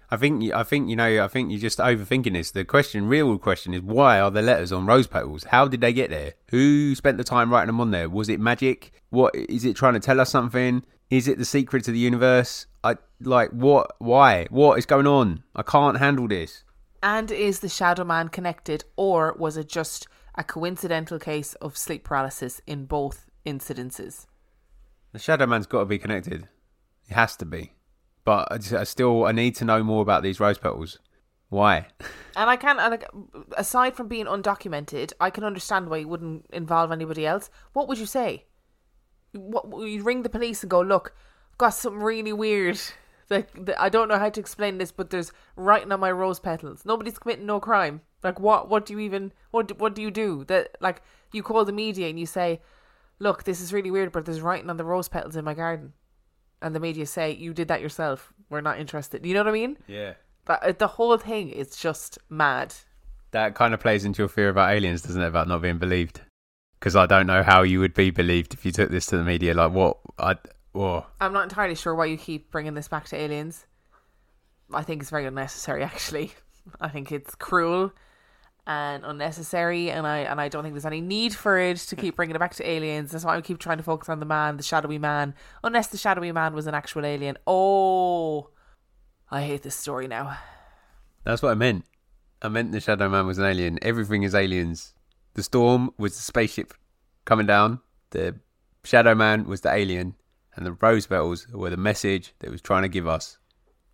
I 0.09 0.17
think 0.17 0.53
I 0.53 0.63
think 0.63 0.89
you 0.89 0.97
know 0.97 1.25
I 1.25 1.29
think 1.29 1.51
you're 1.51 1.61
just 1.61 1.79
overthinking 1.79 2.33
this. 2.33 2.53
The 2.53 2.65
question, 2.65 3.09
real 3.09 3.39
question, 3.39 3.75
is 3.75 3.83
why 3.83 4.21
are 4.21 4.31
the 4.31 4.43
letters 4.43 4.73
on 4.73 4.87
rose 4.87 5.07
petals? 5.07 5.45
How 5.45 5.67
did 5.67 5.81
they 5.81 5.93
get 5.93 6.11
there? 6.11 6.35
Who 6.51 6.95
spent 6.95 7.19
the 7.19 7.25
time 7.25 7.53
writing 7.53 7.69
them 7.69 7.81
on 7.81 7.91
there? 7.91 8.09
Was 8.09 8.29
it 8.29 8.39
magic? 8.39 8.93
What 9.11 9.35
is 9.35 9.65
it 9.65 9.75
trying 9.75 9.95
to 9.95 10.01
tell 10.01 10.21
us 10.21 10.31
something? 10.31 10.85
Is 11.11 11.27
it 11.29 11.39
the 11.39 11.45
secret 11.45 11.85
to 11.85 11.93
the 11.93 11.99
universe? 11.99 12.67
I 12.85 12.97
like 13.21 13.51
what? 13.51 13.97
Why? 13.99 14.47
What 14.51 14.79
is 14.79 14.87
going 14.87 15.07
on? 15.07 15.43
I 15.57 15.63
can't 15.63 15.99
handle 15.99 16.29
this. 16.29 16.63
And 17.03 17.31
is 17.31 17.61
the 17.61 17.69
Shadow 17.69 18.05
Man 18.05 18.29
connected, 18.29 18.85
or 18.97 19.35
was 19.39 19.57
it 19.57 19.69
just 19.69 20.07
a 20.37 20.45
coincidental 20.45 21.19
case 21.19 21.55
of 21.55 21.77
sleep 21.77 22.05
paralysis 22.05 22.61
in 22.67 22.87
both 22.87 23.31
incidences? 23.47 24.27
The 25.13 25.19
Shadow 25.19 25.47
Man's 25.47 25.67
got 25.67 25.81
to 25.81 25.85
be 25.87 25.99
connected. 25.99 26.49
It 27.09 27.15
has 27.15 27.37
to 27.37 27.45
be 27.45 27.73
but 28.27 28.49
I, 28.51 28.59
just, 28.59 28.75
I 28.75 28.85
still 28.85 29.25
I 29.25 29.33
need 29.33 29.55
to 29.57 29.65
know 29.65 29.83
more 29.83 30.03
about 30.03 30.23
these 30.23 30.39
rose 30.39 30.59
petals. 30.59 30.99
Why? 31.49 31.87
And 32.39 32.51
I 32.51 32.57
can't. 32.57 32.77
Like, 32.77 33.09
aside 33.57 33.97
from 33.97 34.09
being 34.09 34.27
undocumented, 34.27 35.15
I 35.19 35.31
can 35.31 35.43
understand 35.43 35.89
why 35.89 35.97
you 35.97 36.09
wouldn't 36.09 36.45
involve 36.53 36.93
anybody 36.93 37.25
else. 37.25 37.49
What 37.73 37.89
would 37.89 37.97
you 37.97 38.05
say? 38.05 38.45
What 39.33 39.65
you'd 39.89 40.05
ring 40.05 40.23
the 40.23 40.29
police 40.29 40.63
and 40.63 40.69
go, 40.69 40.83
look, 40.83 41.15
I've 41.53 41.57
got 41.57 41.71
something 41.71 42.03
really 42.03 42.35
weird. 42.35 42.79
Like 43.29 43.49
I 43.77 43.89
don't 43.89 44.07
know 44.07 44.21
how 44.21 44.29
to 44.29 44.39
explain 44.39 44.79
this, 44.79 44.93
but 44.93 45.11
there's 45.11 45.33
writing 45.57 45.91
on 45.91 45.99
my 45.99 46.13
rose 46.13 46.39
petals. 46.39 46.85
Nobody's 46.85 47.19
committing 47.19 47.47
no 47.47 47.59
crime. 47.59 48.03
Like 48.27 48.41
what? 48.41 48.69
What 48.69 48.85
do 48.85 48.93
you 48.93 48.99
even? 48.99 49.33
What? 49.53 49.79
What 49.79 49.95
do 49.95 50.03
you 50.03 50.11
do? 50.11 50.45
That 50.49 50.77
like 50.81 51.01
you 51.33 51.43
call 51.43 51.65
the 51.65 51.73
media 51.73 52.09
and 52.09 52.19
you 52.19 52.27
say, 52.27 52.61
look, 53.19 53.45
this 53.45 53.61
is 53.61 53.73
really 53.73 53.91
weird, 53.91 54.13
but 54.13 54.25
there's 54.25 54.41
writing 54.41 54.69
on 54.69 54.77
the 54.77 54.85
rose 54.85 55.09
petals 55.09 55.37
in 55.37 55.45
my 55.45 55.55
garden 55.55 55.93
and 56.63 56.75
the 56.75 56.81
media 56.81 57.07
say 57.07 57.33
you 57.33 57.53
did 57.53 57.69
that 57.69 57.81
yourself. 57.81 58.33
We're 58.51 58.61
not 58.61 58.79
interested. 58.79 59.25
You 59.25 59.35
know 59.35 59.41
what 59.41 59.49
I 59.49 59.53
mean? 59.53 59.79
Yeah. 59.87 60.15
But 60.45 60.63
uh, 60.63 60.73
the 60.73 60.87
whole 60.87 61.17
thing 61.19 61.51
is 61.51 61.77
just 61.77 62.19
mad. 62.29 62.75
That 63.33 63.55
kind 63.55 63.75
of 63.75 63.81
plays 63.81 64.05
into 64.05 64.23
your 64.23 64.29
fear 64.29 64.49
about 64.49 64.73
aliens, 64.73 65.03
doesn't 65.03 65.21
it? 65.21 65.27
About 65.27 65.49
not 65.49 65.63
being 65.63 65.79
believed. 65.79 66.21
Because 66.79 66.97
I 66.97 67.07
don't 67.07 67.27
know 67.27 67.43
how 67.43 67.63
you 67.63 67.81
would 67.81 67.95
be 67.95 68.11
believed 68.11 68.55
if 68.55 68.65
you 68.65 68.73
took 68.73 68.91
this 68.91 69.07
to 69.07 69.17
the 69.17 69.25
media. 69.25 69.55
Like 69.55 69.73
what? 69.73 69.99
I. 70.19 70.37
Oh. 70.75 71.07
I'm 71.21 71.33
not 71.33 71.45
entirely 71.45 71.75
sure 71.75 71.95
why 71.95 72.07
you 72.07 72.17
keep 72.17 72.51
bringing 72.51 72.75
this 72.75 72.89
back 72.89 73.07
to 73.09 73.17
aliens. 73.17 73.67
I 74.73 74.83
think 74.83 75.03
it's 75.03 75.11
very 75.11 75.27
unnecessary. 75.27 75.83
Actually, 75.85 76.33
I 76.81 76.89
think 76.89 77.13
it's 77.13 77.35
cruel 77.35 77.93
and 78.67 79.05
unnecessary, 79.05 79.91
and 79.91 80.07
I 80.07 80.19
and 80.19 80.41
I 80.41 80.49
don't 80.49 80.63
think 80.63 80.75
there's 80.75 80.87
any 80.87 81.01
need 81.01 81.35
for 81.35 81.59
it 81.59 81.77
to 81.79 81.97
keep 81.97 82.17
bringing 82.17 82.35
it 82.35 82.39
back 82.39 82.55
to 82.55 82.69
aliens. 82.69 83.13
That's 83.13 83.25
why 83.25 83.37
I 83.37 83.41
keep 83.41 83.59
trying 83.59 83.77
to 83.77 83.83
focus 83.83 84.09
on 84.09 84.21
the 84.21 84.27
man, 84.27 84.57
the 84.57 84.63
shadowy 84.63 84.99
man, 84.99 85.35
unless 85.63 85.87
the 85.89 85.99
shadowy 85.99 86.33
man 86.33 86.55
was 86.55 86.67
an 86.67 86.75
actual 86.75 87.07
alien. 87.07 87.39
Oh, 87.47 88.51
I 89.31 89.43
hate 89.43 89.63
this 89.63 89.77
story 89.77 90.09
now. 90.09 90.37
That's 91.25 91.43
what 91.43 91.53
I 91.53 91.55
meant. 91.55 91.85
I 92.43 92.49
meant 92.49 92.73
the 92.73 92.81
shadow 92.81 93.09
man 93.09 93.27
was 93.27 93.39
an 93.39 93.45
alien. 93.45 93.79
Everything 93.83 94.23
is 94.23 94.35
aliens. 94.35 94.95
The 95.35 95.43
storm 95.43 95.91
was 95.99 96.17
the 96.17 96.23
spaceship 96.23 96.75
coming 97.25 97.47
down. 97.47 97.81
The 98.11 98.37
shadow 98.85 99.15
man 99.15 99.47
was 99.47 99.61
the 99.61 99.73
alien, 99.73 100.15
and 100.55 100.67
the 100.67 100.73
rose 100.73 101.09
were 101.09 101.71
the 101.71 101.77
message 101.77 102.35
that 102.41 102.51
was 102.51 102.63
trying 102.63 102.83
to 102.83 102.89
give 102.89 103.07
us 103.07 103.39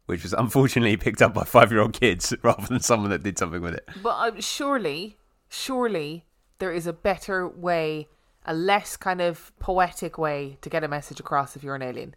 which 0.06 0.22
was 0.22 0.32
unfortunately 0.32 0.96
picked 0.96 1.22
up 1.22 1.34
by 1.34 1.44
five 1.44 1.70
year 1.70 1.80
old 1.80 1.92
kids 1.92 2.34
rather 2.42 2.66
than 2.66 2.80
someone 2.80 3.10
that 3.10 3.22
did 3.22 3.38
something 3.38 3.62
with 3.62 3.74
it. 3.74 3.88
But 4.02 4.10
uh, 4.10 4.40
surely, 4.40 5.16
surely 5.48 6.24
there 6.58 6.72
is 6.72 6.86
a 6.86 6.92
better 6.92 7.48
way, 7.48 8.08
a 8.44 8.54
less 8.54 8.96
kind 8.96 9.20
of 9.20 9.52
poetic 9.58 10.18
way 10.18 10.58
to 10.60 10.70
get 10.70 10.84
a 10.84 10.88
message 10.88 11.20
across 11.20 11.56
if 11.56 11.62
you're 11.62 11.74
an 11.74 11.82
alien. 11.82 12.14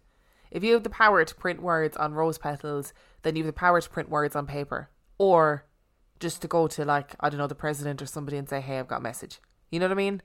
If 0.50 0.62
you 0.62 0.72
have 0.74 0.84
the 0.84 0.90
power 0.90 1.24
to 1.24 1.34
print 1.34 1.60
words 1.60 1.96
on 1.96 2.14
rose 2.14 2.38
petals, 2.38 2.92
then 3.22 3.36
you 3.36 3.42
have 3.42 3.52
the 3.52 3.58
power 3.58 3.80
to 3.80 3.90
print 3.90 4.08
words 4.08 4.36
on 4.36 4.46
paper. 4.46 4.90
Or 5.18 5.66
just 6.20 6.40
to 6.42 6.48
go 6.48 6.68
to, 6.68 6.84
like, 6.84 7.14
I 7.20 7.28
don't 7.28 7.38
know, 7.38 7.46
the 7.46 7.54
president 7.54 8.00
or 8.00 8.06
somebody 8.06 8.36
and 8.36 8.48
say, 8.48 8.60
hey, 8.60 8.78
I've 8.78 8.88
got 8.88 8.98
a 8.98 9.02
message. 9.02 9.40
You 9.70 9.80
know 9.80 9.86
what 9.86 9.92
I 9.92 9.96
mean? 9.96 10.22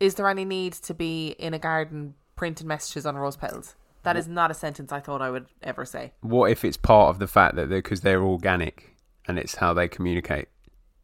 Is 0.00 0.14
there 0.14 0.28
any 0.28 0.44
need 0.44 0.74
to 0.74 0.94
be 0.94 1.30
in 1.38 1.54
a 1.54 1.58
garden 1.58 2.14
printing 2.36 2.68
messages 2.68 3.04
on 3.04 3.16
rose 3.16 3.36
petals? 3.36 3.74
That 4.02 4.16
is 4.16 4.28
not 4.28 4.50
a 4.50 4.54
sentence 4.54 4.92
I 4.92 5.00
thought 5.00 5.20
I 5.20 5.30
would 5.30 5.46
ever 5.62 5.84
say. 5.84 6.12
What 6.20 6.50
if 6.50 6.64
it's 6.64 6.76
part 6.76 7.10
of 7.10 7.18
the 7.18 7.26
fact 7.26 7.56
that 7.56 7.68
because 7.68 8.00
they're, 8.00 8.18
they're 8.18 8.26
organic 8.26 8.96
and 9.26 9.38
it's 9.38 9.56
how 9.56 9.74
they 9.74 9.88
communicate? 9.88 10.48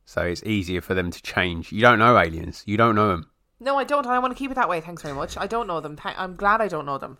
So 0.07 0.23
it's 0.23 0.43
easier 0.45 0.81
for 0.81 0.95
them 0.95 1.11
to 1.11 1.23
change. 1.23 1.73
You 1.73 1.81
don't 1.81 1.99
know 1.99 2.19
aliens. 2.19 2.63
You 2.67 2.77
don't 2.77 2.95
know 2.95 3.09
them. 3.09 3.31
No, 3.61 3.79
I 3.79 3.85
don't. 3.85 4.07
I 4.07 4.19
want 4.19 4.33
to 4.33 4.39
keep 4.39 4.51
it 4.51 4.55
that 4.55 4.69
way. 4.69 4.81
Thanks 4.81 5.03
very 5.03 5.15
much. 5.15 5.39
I 5.39 5.47
don't 5.47 5.67
know 5.67 5.81
them. 5.81 5.99
I'm 6.05 6.37
glad 6.37 6.61
I 6.61 6.69
don't 6.69 6.87
know 6.87 6.99
them. 6.99 7.19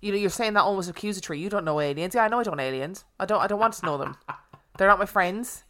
You 0.00 0.12
know, 0.12 0.18
you're 0.18 0.30
saying 0.30 0.54
that 0.54 0.62
almost 0.62 0.88
accusatory. 0.88 1.38
You 1.38 1.50
don't 1.50 1.64
know 1.64 1.80
aliens. 1.80 2.14
Yeah, 2.14 2.24
I 2.24 2.28
know 2.28 2.40
I 2.40 2.42
don't 2.42 2.56
know 2.56 2.62
aliens. 2.62 3.04
I 3.20 3.26
don't. 3.26 3.40
I 3.40 3.46
don't 3.46 3.58
want 3.58 3.74
to 3.74 3.86
know 3.86 3.98
them. 3.98 4.16
They're 4.78 4.88
not 4.88 4.98
my 4.98 5.06
friends. 5.06 5.64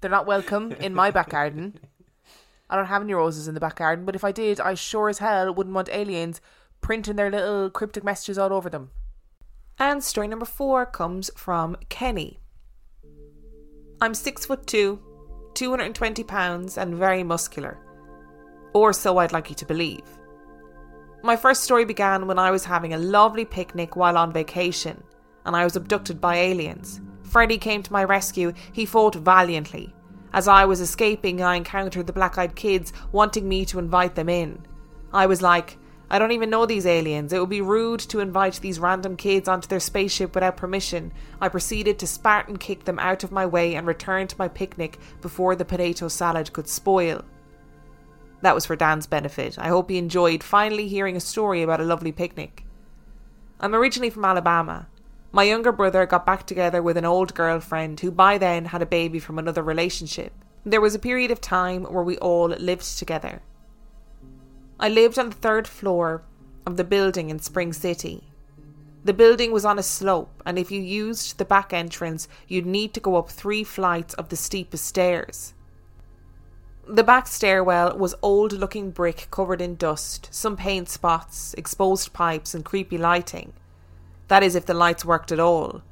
They're 0.00 0.10
not 0.10 0.26
welcome 0.26 0.72
in 0.72 0.94
my 0.94 1.10
back 1.10 1.30
garden. 1.30 1.78
I 2.68 2.76
don't 2.76 2.86
have 2.86 3.02
any 3.02 3.14
roses 3.14 3.48
in 3.48 3.54
the 3.54 3.60
back 3.60 3.76
garden. 3.76 4.04
But 4.04 4.14
if 4.14 4.24
I 4.24 4.32
did, 4.32 4.60
I 4.60 4.74
sure 4.74 5.08
as 5.08 5.18
hell 5.18 5.52
wouldn't 5.52 5.74
want 5.74 5.88
aliens 5.90 6.40
printing 6.84 7.16
their 7.16 7.30
little 7.30 7.70
cryptic 7.70 8.04
messages 8.04 8.36
all 8.36 8.52
over 8.52 8.68
them. 8.68 8.90
And 9.78 10.04
story 10.04 10.28
number 10.28 10.44
four 10.44 10.84
comes 10.84 11.30
from 11.34 11.78
Kenny. 11.88 12.40
I'm 14.02 14.12
six 14.12 14.44
foot 14.44 14.66
two, 14.66 15.00
220 15.54 16.22
pounds, 16.24 16.76
and 16.76 16.94
very 16.94 17.22
muscular. 17.22 17.78
Or 18.74 18.92
so 18.92 19.16
I'd 19.16 19.32
like 19.32 19.48
you 19.48 19.56
to 19.56 19.64
believe. 19.64 20.04
My 21.22 21.36
first 21.36 21.62
story 21.62 21.86
began 21.86 22.26
when 22.26 22.38
I 22.38 22.50
was 22.50 22.66
having 22.66 22.92
a 22.92 22.98
lovely 22.98 23.46
picnic 23.46 23.96
while 23.96 24.18
on 24.18 24.30
vacation, 24.30 25.02
and 25.46 25.56
I 25.56 25.64
was 25.64 25.76
abducted 25.76 26.20
by 26.20 26.36
aliens. 26.36 27.00
Freddy 27.22 27.56
came 27.56 27.82
to 27.82 27.92
my 27.94 28.04
rescue. 28.04 28.52
He 28.74 28.84
fought 28.84 29.14
valiantly. 29.14 29.94
As 30.34 30.48
I 30.48 30.66
was 30.66 30.82
escaping, 30.82 31.40
I 31.40 31.56
encountered 31.56 32.06
the 32.06 32.12
black 32.12 32.36
eyed 32.36 32.56
kids 32.56 32.92
wanting 33.10 33.48
me 33.48 33.64
to 33.64 33.78
invite 33.78 34.16
them 34.16 34.28
in. 34.28 34.66
I 35.14 35.24
was 35.24 35.40
like, 35.40 35.78
I 36.10 36.18
don't 36.18 36.32
even 36.32 36.50
know 36.50 36.66
these 36.66 36.86
aliens. 36.86 37.32
It 37.32 37.40
would 37.40 37.48
be 37.48 37.60
rude 37.60 38.00
to 38.00 38.20
invite 38.20 38.54
these 38.60 38.78
random 38.78 39.16
kids 39.16 39.48
onto 39.48 39.68
their 39.68 39.80
spaceship 39.80 40.34
without 40.34 40.56
permission. 40.56 41.12
I 41.40 41.48
proceeded 41.48 41.98
to 41.98 42.06
Spartan 42.06 42.58
kick 42.58 42.84
them 42.84 42.98
out 42.98 43.24
of 43.24 43.32
my 43.32 43.46
way 43.46 43.74
and 43.74 43.86
return 43.86 44.26
to 44.28 44.38
my 44.38 44.48
picnic 44.48 44.98
before 45.22 45.56
the 45.56 45.64
potato 45.64 46.08
salad 46.08 46.52
could 46.52 46.68
spoil. 46.68 47.24
That 48.42 48.54
was 48.54 48.66
for 48.66 48.76
Dan's 48.76 49.06
benefit. 49.06 49.58
I 49.58 49.68
hope 49.68 49.88
he 49.88 49.96
enjoyed 49.96 50.42
finally 50.42 50.86
hearing 50.86 51.16
a 51.16 51.20
story 51.20 51.62
about 51.62 51.80
a 51.80 51.84
lovely 51.84 52.12
picnic. 52.12 52.64
I'm 53.58 53.74
originally 53.74 54.10
from 54.10 54.26
Alabama. 54.26 54.88
My 55.32 55.44
younger 55.44 55.72
brother 55.72 56.04
got 56.04 56.26
back 56.26 56.46
together 56.46 56.82
with 56.82 56.98
an 56.98 57.06
old 57.06 57.34
girlfriend 57.34 58.00
who 58.00 58.10
by 58.10 58.36
then 58.36 58.66
had 58.66 58.82
a 58.82 58.86
baby 58.86 59.18
from 59.18 59.38
another 59.38 59.62
relationship. 59.62 60.32
There 60.64 60.80
was 60.80 60.94
a 60.94 60.98
period 60.98 61.30
of 61.30 61.40
time 61.40 61.84
where 61.84 62.04
we 62.04 62.18
all 62.18 62.48
lived 62.48 62.98
together. 62.98 63.40
I 64.78 64.88
lived 64.88 65.18
on 65.18 65.30
the 65.30 65.36
third 65.36 65.68
floor 65.68 66.22
of 66.66 66.76
the 66.76 66.84
building 66.84 67.30
in 67.30 67.38
Spring 67.38 67.72
City. 67.72 68.24
The 69.04 69.12
building 69.12 69.52
was 69.52 69.64
on 69.64 69.78
a 69.78 69.82
slope, 69.82 70.42
and 70.44 70.58
if 70.58 70.70
you 70.70 70.80
used 70.80 71.38
the 71.38 71.44
back 71.44 71.72
entrance, 71.72 72.26
you'd 72.48 72.66
need 72.66 72.94
to 72.94 73.00
go 73.00 73.16
up 73.16 73.30
three 73.30 73.62
flights 73.62 74.14
of 74.14 74.30
the 74.30 74.36
steepest 74.36 74.84
stairs. 74.84 75.54
The 76.88 77.04
back 77.04 77.26
stairwell 77.26 77.96
was 77.96 78.14
old 78.20 78.52
looking 78.52 78.90
brick 78.90 79.28
covered 79.30 79.60
in 79.60 79.76
dust, 79.76 80.28
some 80.32 80.56
paint 80.56 80.88
spots, 80.88 81.54
exposed 81.54 82.12
pipes, 82.12 82.54
and 82.54 82.64
creepy 82.64 82.98
lighting. 82.98 83.52
That 84.28 84.42
is, 84.42 84.54
if 84.54 84.66
the 84.66 84.74
lights 84.74 85.04
worked 85.04 85.30
at 85.30 85.40
all. 85.40 85.82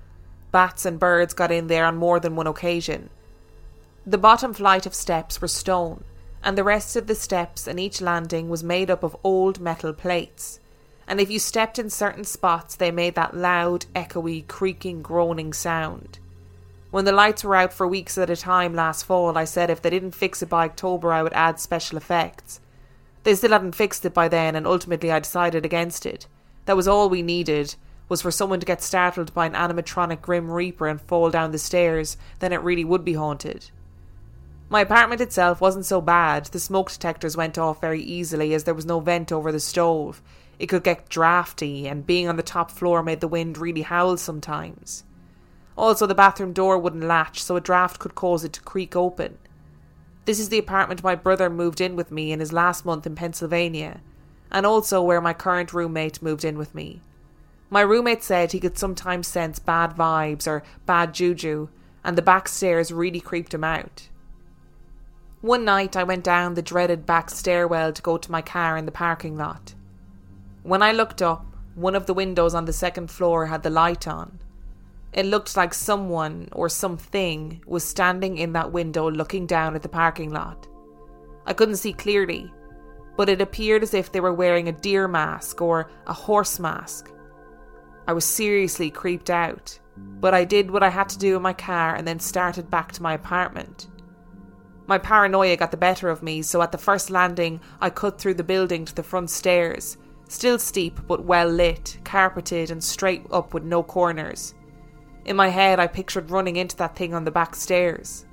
Bats 0.51 0.85
and 0.85 0.99
birds 0.99 1.35
got 1.35 1.53
in 1.53 1.69
there 1.69 1.87
on 1.87 1.97
more 1.97 2.19
than 2.19 2.35
one 2.35 2.47
occasion. 2.47 3.11
The 4.07 4.19
bottom 4.19 4.53
flight 4.53 4.87
of 4.87 4.95
steps 4.95 5.41
were 5.41 5.49
stone, 5.49 6.05
and 6.43 6.59
the 6.59 6.65
rest 6.65 6.97
of 6.97 7.07
the 7.07 7.15
steps 7.15 7.67
and 7.67 7.79
each 7.79 8.01
landing 8.01 8.49
was 8.49 8.65
made 8.65 8.91
up 8.91 9.03
of 9.03 9.17
old 9.23 9.61
metal 9.61 9.93
plates. 9.93 10.61
And 11.07 11.21
if 11.21 11.31
you 11.31 11.39
stepped 11.39 11.79
in 11.79 11.91
certain 11.91 12.25
spots, 12.25 12.75
they 12.75 12.91
made 12.91 13.15
that 13.15 13.37
loud, 13.37 13.87
echoey, 13.95 14.47
creaking, 14.47 15.03
groaning 15.03 15.53
sound. 15.53 16.19
When 16.91 17.05
the 17.05 17.13
lights 17.13 17.43
were 17.43 17.57
out 17.57 17.73
for 17.73 17.89
weeks 17.89 18.19
at 18.19 18.31
a 18.31 18.37
time 18.37 18.75
last 18.75 19.05
fall, 19.05 19.39
I 19.39 19.45
said 19.45 19.71
if 19.71 19.81
they 19.81 19.91
didn't 19.91 20.15
fix 20.15 20.43
it 20.43 20.49
by 20.49 20.65
October, 20.65 21.13
I 21.13 21.23
would 21.23 21.33
add 21.33 21.59
special 21.59 21.97
effects. 21.97 22.61
They 23.25 23.35
still 23.35 23.53
hadn't 23.53 23.75
fixed 23.75 24.05
it 24.05 24.13
by 24.13 24.29
then, 24.29 24.55
and 24.57 24.67
ultimately 24.67 25.11
I 25.11 25.21
decided 25.21 25.65
against 25.65 26.05
it. 26.05 26.27
That 26.67 26.77
was 26.77 26.89
all 26.89 27.09
we 27.09 27.23
needed, 27.23 27.77
was 28.09 28.21
for 28.21 28.31
someone 28.31 28.61
to 28.61 28.67
get 28.67 28.83
startled 28.83 29.33
by 29.33 29.47
an 29.47 29.55
animatronic 29.55 30.21
Grim 30.21 30.51
Reaper 30.51 30.87
and 30.87 31.01
fall 31.01 31.31
down 31.31 31.53
the 31.53 31.59
stairs, 31.59 32.17
then 32.41 32.53
it 32.53 32.61
really 32.61 32.85
would 32.85 33.05
be 33.05 33.15
haunted. 33.15 33.71
My 34.73 34.81
apartment 34.81 35.21
itself 35.21 35.61
wasn't 35.61 35.85
so 35.85 36.01
bad. 36.01 36.47
The 36.47 36.59
smoke 36.59 36.91
detectors 36.91 37.37
went 37.37 37.59
off 37.59 37.83
very 37.83 38.01
easily 38.01 38.55
as 38.55 38.65
there 38.65 38.73
was 38.73 38.87
no 38.87 39.01
vent 39.01 39.31
over 39.31 39.53
the 39.53 39.61
stove. 39.61 40.23
It 40.59 40.69
could 40.69 40.83
get 40.83 41.11
drafty, 41.11 41.87
and 41.87 42.07
being 42.07 42.27
on 42.27 42.37
the 42.37 42.43
top 42.43 42.71
floor 42.71 43.03
made 43.03 43.21
the 43.21 43.29
wind 43.29 43.59
really 43.59 43.83
howl 43.83 44.17
sometimes. 44.17 45.05
Also, 45.77 46.07
the 46.07 46.15
bathroom 46.15 46.55
door 46.55 46.79
wouldn't 46.79 47.05
latch, 47.05 47.43
so 47.43 47.55
a 47.55 47.61
draft 47.61 47.99
could 47.99 48.15
cause 48.15 48.45
it 48.45 48.55
to 48.55 48.63
creak 48.63 48.97
open. 48.97 49.37
This 50.25 50.41
is 50.41 50.49
the 50.49 50.57
apartment 50.57 51.03
my 51.05 51.17
brother 51.17 51.51
moved 51.51 51.83
in 51.83 51.95
with 51.95 52.11
me 52.11 52.33
in 52.33 52.41
his 52.41 52.55
last 52.55 52.87
month 52.87 53.07
in 53.07 53.15
Pennsylvania, 53.15 54.01
and 54.51 54.65
also 54.65 55.03
where 55.03 55.21
my 55.21 55.35
current 55.35 55.75
roommate 55.75 56.23
moved 56.23 56.47
in 56.47 56.57
with 56.57 56.75
me. 56.75 57.03
My 57.69 57.83
roommate 57.83 58.23
said 58.23 58.53
he 58.53 58.61
could 58.61 58.79
sometimes 58.79 59.29
sense 59.29 59.59
bad 59.59 59.91
vibes 59.91 60.47
or 60.47 60.63
bad 60.87 61.13
juju, 61.13 61.69
and 62.03 62.17
the 62.17 62.23
back 62.23 62.49
stairs 62.49 62.91
really 62.91 63.21
creeped 63.21 63.53
him 63.53 63.65
out. 63.65 64.09
One 65.43 65.65
night 65.65 65.97
I 65.97 66.05
went 66.05 66.23
down 66.23 66.55
the 66.55 66.63
dreaded 66.63 67.05
back 67.05 67.29
stairwell 67.29 67.93
to 67.93 68.01
go 68.03 68.17
to 68.17 68.31
my 68.31 68.43
car 68.43 68.77
in 68.77 68.87
the 68.87 68.93
parking 68.93 69.37
lot. 69.37 69.75
When 70.63 70.85
I 70.85 70.93
looked 70.93 71.21
up, 71.21 71.45
one 71.75 71.97
of 71.97 72.07
the 72.07 72.15
windows 72.15 72.55
on 72.55 72.65
the 72.65 72.73
second 72.73 73.11
floor 73.11 73.47
had 73.47 73.65
the 73.65 73.69
light 73.69 74.07
on. 74.07 74.39
It 75.13 75.27
looked 75.27 75.57
like 75.57 75.75
someone 75.75 76.49
or 76.53 76.69
something 76.69 77.61
was 77.67 77.83
standing 77.83 78.39
in 78.39 78.53
that 78.53 78.71
window 78.71 79.11
looking 79.11 79.47
down 79.47 79.75
at 79.75 79.83
the 79.83 79.89
parking 79.89 80.31
lot. 80.31 80.69
I 81.45 81.55
couldn't 81.55 81.79
see 81.79 81.93
clearly, 81.93 82.49
but 83.17 83.29
it 83.29 83.41
appeared 83.41 83.83
as 83.83 83.95
if 83.95 84.13
they 84.13 84.21
were 84.21 84.33
wearing 84.33 84.69
a 84.69 84.73
deer 84.73 85.09
mask 85.09 85.61
or 85.61 85.91
a 86.07 86.13
horse 86.13 86.61
mask. 86.61 87.11
I 88.07 88.13
was 88.13 88.25
seriously 88.25 88.93
creeped 88.93 89.29
out, 89.29 89.77
but 89.97 90.35
I 90.35 90.45
did 90.45 90.71
what 90.71 90.85
I 90.85 90.89
had 90.89 91.09
to 91.09 91.19
do 91.19 91.35
in 91.35 91.43
my 91.43 91.53
car 91.53 91.97
and 91.97 92.07
then 92.07 92.21
started 92.21 92.71
back 92.71 92.93
to 92.93 93.03
my 93.03 93.15
apartment. 93.15 93.89
My 94.87 94.99
paranoia 94.99 95.57
got 95.57 95.71
the 95.71 95.77
better 95.77 96.09
of 96.09 96.23
me, 96.23 96.43
so 96.43 96.61
at 96.61 96.73
the 96.73 96.79
first 96.79 97.09
landing, 97.09 97.61
I 97.81 97.91
cut 97.91 98.19
through 98.19 98.35
the 98.35 98.43
building 98.43 98.85
to 98.85 98.95
the 98.95 99.03
front 99.03 99.31
stairs, 99.31 99.97
still 100.29 100.59
steep 100.59 101.01
but 101.07 101.25
well 101.25 101.49
lit, 101.49 101.99
carpeted, 102.05 102.71
and 102.71 102.83
straight 102.83 103.25
up 103.31 103.55
with 103.55 103.63
no 103.63 103.83
corners. 103.83 104.55
In 105.25 105.37
my 105.37 105.49
head, 105.49 105.79
I 105.79 105.87
pictured 105.87 106.31
running 106.31 106.57
into 106.57 106.77
that 106.79 106.97
thing 106.97 107.15
on 107.15 107.25
the 107.25 107.31
back 107.31 107.55
stairs. 107.55 108.25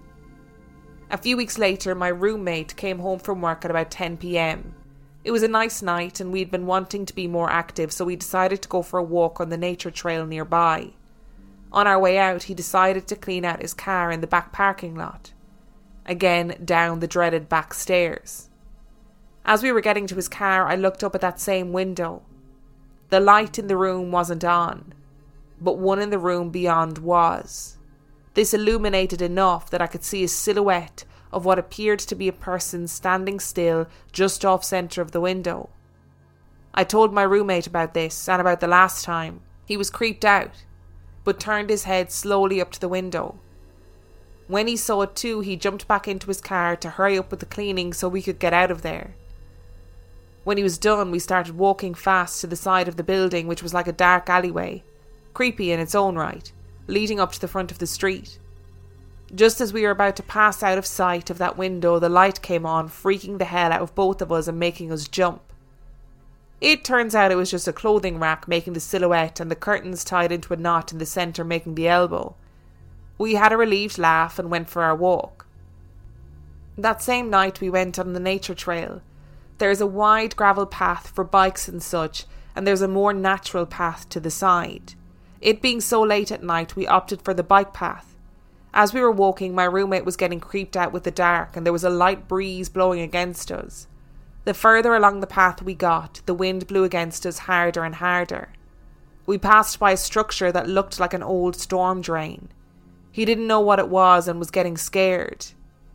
A 1.11 1.17
few 1.17 1.37
weeks 1.37 1.59
later, 1.59 1.93
my 1.93 2.07
roommate 2.07 2.75
came 2.75 2.99
home 2.99 3.19
from 3.19 3.41
work 3.41 3.63
at 3.63 3.71
about 3.71 3.91
10 3.91 4.17
pm. 4.17 4.73
It 5.23 5.31
was 5.31 5.43
a 5.43 5.47
nice 5.47 5.83
night, 5.83 6.19
and 6.19 6.31
we'd 6.31 6.49
been 6.49 6.65
wanting 6.65 7.05
to 7.05 7.13
be 7.13 7.27
more 7.27 7.51
active, 7.51 7.91
so 7.91 8.05
we 8.05 8.15
decided 8.15 8.63
to 8.63 8.69
go 8.69 8.81
for 8.81 8.97
a 8.97 9.03
walk 9.03 9.39
on 9.39 9.49
the 9.49 9.57
nature 9.57 9.91
trail 9.91 10.25
nearby. 10.25 10.93
On 11.71 11.85
our 11.85 11.99
way 11.99 12.17
out, 12.17 12.43
he 12.43 12.55
decided 12.55 13.05
to 13.07 13.15
clean 13.15 13.45
out 13.45 13.61
his 13.61 13.75
car 13.75 14.11
in 14.11 14.21
the 14.21 14.27
back 14.27 14.51
parking 14.51 14.95
lot 14.95 15.33
again 16.09 16.55
down 16.65 16.99
the 16.99 17.07
dreaded 17.07 17.47
back 17.47 17.73
stairs. 17.73 18.49
As 19.45 19.63
we 19.63 19.71
were 19.71 19.79
getting 19.79 20.07
to 20.07 20.15
his 20.15 20.27
car, 20.27 20.67
I 20.67 20.75
looked 20.75 21.03
up 21.03 21.15
at 21.15 21.21
that 21.21 21.39
same 21.39 21.71
window. 21.71 22.23
The 23.09 23.19
light 23.19 23.57
in 23.57 23.67
the 23.67 23.77
room 23.77 24.11
wasn't 24.11 24.43
on, 24.43 24.93
but 25.61 25.77
one 25.77 25.99
in 25.99 26.09
the 26.09 26.19
room 26.19 26.49
beyond 26.49 26.97
was. 26.97 27.77
This 28.33 28.53
illuminated 28.53 29.21
enough 29.21 29.69
that 29.69 29.81
I 29.81 29.87
could 29.87 30.03
see 30.03 30.23
a 30.23 30.27
silhouette 30.27 31.05
of 31.31 31.45
what 31.45 31.59
appeared 31.59 31.99
to 31.99 32.15
be 32.15 32.27
a 32.27 32.33
person 32.33 32.87
standing 32.87 33.39
still 33.39 33.87
just 34.11 34.43
off 34.43 34.63
centre 34.63 35.01
of 35.01 35.11
the 35.11 35.21
window. 35.21 35.69
I 36.73 36.83
told 36.83 37.13
my 37.13 37.23
roommate 37.23 37.67
about 37.67 37.93
this 37.93 38.27
and 38.27 38.41
about 38.41 38.59
the 38.59 38.67
last 38.67 39.05
time. 39.05 39.41
He 39.65 39.77
was 39.77 39.89
creeped 39.89 40.25
out, 40.25 40.63
but 41.23 41.39
turned 41.39 41.69
his 41.69 41.83
head 41.83 42.11
slowly 42.11 42.59
up 42.59 42.71
to 42.71 42.79
the 42.79 42.87
window 42.87 43.39
when 44.49 44.65
he 44.65 44.75
saw 44.75 45.03
it 45.03 45.15
too, 45.15 45.41
he 45.41 45.55
jumped 45.55 45.87
back 45.87 46.07
into 46.07 46.25
his 46.25 46.41
car 46.41 46.75
to 46.75 46.89
hurry 46.89 47.19
up 47.19 47.29
with 47.29 47.39
the 47.39 47.45
cleaning 47.45 47.93
so 47.93 48.09
we 48.09 48.23
could 48.23 48.39
get 48.39 48.51
out 48.51 48.71
of 48.71 48.81
there. 48.81 49.13
When 50.43 50.57
he 50.57 50.63
was 50.63 50.79
done, 50.79 51.11
we 51.11 51.19
started 51.19 51.55
walking 51.55 51.93
fast 51.93 52.41
to 52.41 52.47
the 52.47 52.55
side 52.55 52.87
of 52.87 52.95
the 52.95 53.03
building, 53.03 53.45
which 53.45 53.61
was 53.61 53.75
like 53.75 53.85
a 53.85 53.91
dark 53.91 54.27
alleyway, 54.27 54.83
creepy 55.35 55.71
in 55.71 55.79
its 55.79 55.93
own 55.93 56.15
right, 56.15 56.51
leading 56.87 57.19
up 57.19 57.31
to 57.33 57.39
the 57.39 57.47
front 57.47 57.71
of 57.71 57.77
the 57.77 57.85
street. 57.85 58.39
Just 59.35 59.61
as 59.61 59.71
we 59.71 59.83
were 59.83 59.91
about 59.91 60.15
to 60.15 60.23
pass 60.23 60.63
out 60.63 60.79
of 60.79 60.85
sight 60.87 61.29
of 61.29 61.37
that 61.37 61.55
window, 61.55 61.99
the 61.99 62.09
light 62.09 62.41
came 62.41 62.65
on, 62.65 62.89
freaking 62.89 63.37
the 63.37 63.45
hell 63.45 63.71
out 63.71 63.81
of 63.81 63.93
both 63.93 64.19
of 64.19 64.31
us 64.31 64.47
and 64.47 64.57
making 64.57 64.91
us 64.91 65.07
jump. 65.07 65.43
It 66.59 66.83
turns 66.83 67.13
out 67.13 67.31
it 67.31 67.35
was 67.35 67.51
just 67.51 67.67
a 67.67 67.73
clothing 67.73 68.19
rack 68.19 68.47
making 68.47 68.73
the 68.73 68.79
silhouette 68.79 69.39
and 69.39 69.51
the 69.51 69.55
curtains 69.55 70.03
tied 70.03 70.31
into 70.31 70.53
a 70.53 70.57
knot 70.57 70.91
in 70.91 70.97
the 70.97 71.05
centre 71.05 71.43
making 71.43 71.75
the 71.75 71.87
elbow, 71.87 72.33
we 73.19 73.35
had 73.35 73.51
a 73.51 73.57
relieved 73.57 73.97
laugh 73.97 74.39
and 74.39 74.49
went 74.49 74.69
for 74.69 74.81
our 74.81 74.95
walk. 74.95 75.45
That 76.77 77.03
same 77.03 77.29
night, 77.29 77.59
we 77.59 77.69
went 77.69 77.99
on 77.99 78.13
the 78.13 78.19
nature 78.19 78.55
trail. 78.55 79.01
There 79.57 79.69
is 79.69 79.81
a 79.81 79.85
wide 79.85 80.37
gravel 80.37 80.65
path 80.65 81.11
for 81.13 81.25
bikes 81.25 81.67
and 81.67 81.83
such, 81.83 82.25
and 82.55 82.65
there's 82.65 82.81
a 82.81 82.87
more 82.87 83.13
natural 83.13 83.65
path 83.65 84.07
to 84.09 84.21
the 84.21 84.31
side. 84.31 84.93
It 85.41 85.61
being 85.61 85.81
so 85.81 86.01
late 86.01 86.31
at 86.31 86.43
night, 86.43 86.77
we 86.77 86.87
opted 86.87 87.21
for 87.21 87.33
the 87.33 87.43
bike 87.43 87.73
path. 87.73 88.15
As 88.73 88.93
we 88.93 89.01
were 89.01 89.11
walking, 89.11 89.53
my 89.53 89.65
roommate 89.65 90.05
was 90.05 90.15
getting 90.15 90.39
creeped 90.39 90.77
out 90.77 90.93
with 90.93 91.03
the 91.03 91.11
dark, 91.11 91.57
and 91.57 91.65
there 91.65 91.73
was 91.73 91.83
a 91.83 91.89
light 91.89 92.29
breeze 92.29 92.69
blowing 92.69 93.01
against 93.01 93.51
us. 93.51 93.87
The 94.45 94.53
further 94.53 94.95
along 94.95 95.19
the 95.19 95.27
path 95.27 95.61
we 95.61 95.73
got, 95.73 96.21
the 96.25 96.33
wind 96.33 96.67
blew 96.67 96.85
against 96.85 97.25
us 97.25 97.39
harder 97.39 97.83
and 97.83 97.95
harder. 97.95 98.49
We 99.25 99.37
passed 99.37 99.77
by 99.77 99.91
a 99.91 99.97
structure 99.97 100.53
that 100.53 100.69
looked 100.69 101.01
like 101.01 101.13
an 101.13 101.23
old 101.23 101.57
storm 101.57 102.01
drain. 102.01 102.47
He 103.11 103.25
didn't 103.25 103.47
know 103.47 103.59
what 103.59 103.79
it 103.79 103.89
was 103.89 104.27
and 104.27 104.39
was 104.39 104.51
getting 104.51 104.77
scared. 104.77 105.47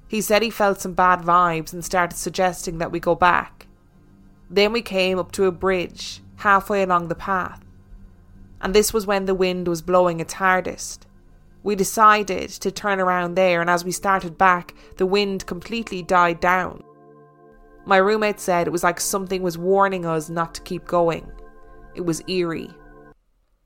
He 0.09 0.21
said 0.21 0.43
he 0.43 0.51
felt 0.51 0.81
some 0.81 0.95
bad 0.95 1.21
vibes 1.21 1.73
and 1.73 1.85
started 1.85 2.17
suggesting 2.17 2.79
that 2.79 2.93
we 2.93 3.01
go 3.01 3.15
back. 3.15 3.67
Then 4.51 4.73
we 4.73 4.83
came 4.83 5.19
up 5.19 5.33
to 5.33 5.47
a 5.47 5.53
bridge 5.53 6.21
halfway 6.37 6.83
along 6.83 7.09
the 7.09 7.15
path, 7.15 7.65
and 8.61 8.75
this 8.75 8.93
was 8.93 9.07
when 9.07 9.25
the 9.25 9.35
wind 9.35 9.67
was 9.67 9.83
blowing 9.83 10.21
its 10.21 10.35
hardest. 10.35 11.07
We 11.63 11.75
decided 11.75 12.51
to 12.51 12.71
turn 12.71 13.01
around 13.01 13.35
there, 13.35 13.61
and 13.61 13.71
as 13.71 13.85
we 13.85 13.93
started 13.93 14.37
back, 14.37 14.75
the 14.99 15.07
wind 15.07 15.47
completely 15.47 16.03
died 16.03 16.41
down. 16.41 16.83
My 17.87 17.97
roommate 17.97 18.41
said 18.41 18.67
it 18.67 18.71
was 18.71 18.85
like 18.85 19.01
something 19.01 19.43
was 19.43 19.59
warning 19.59 20.05
us 20.05 20.29
not 20.29 20.55
to 20.55 20.63
keep 20.63 20.87
going. 20.87 21.31
It 21.95 22.05
was 22.05 22.23
eerie. 22.29 22.71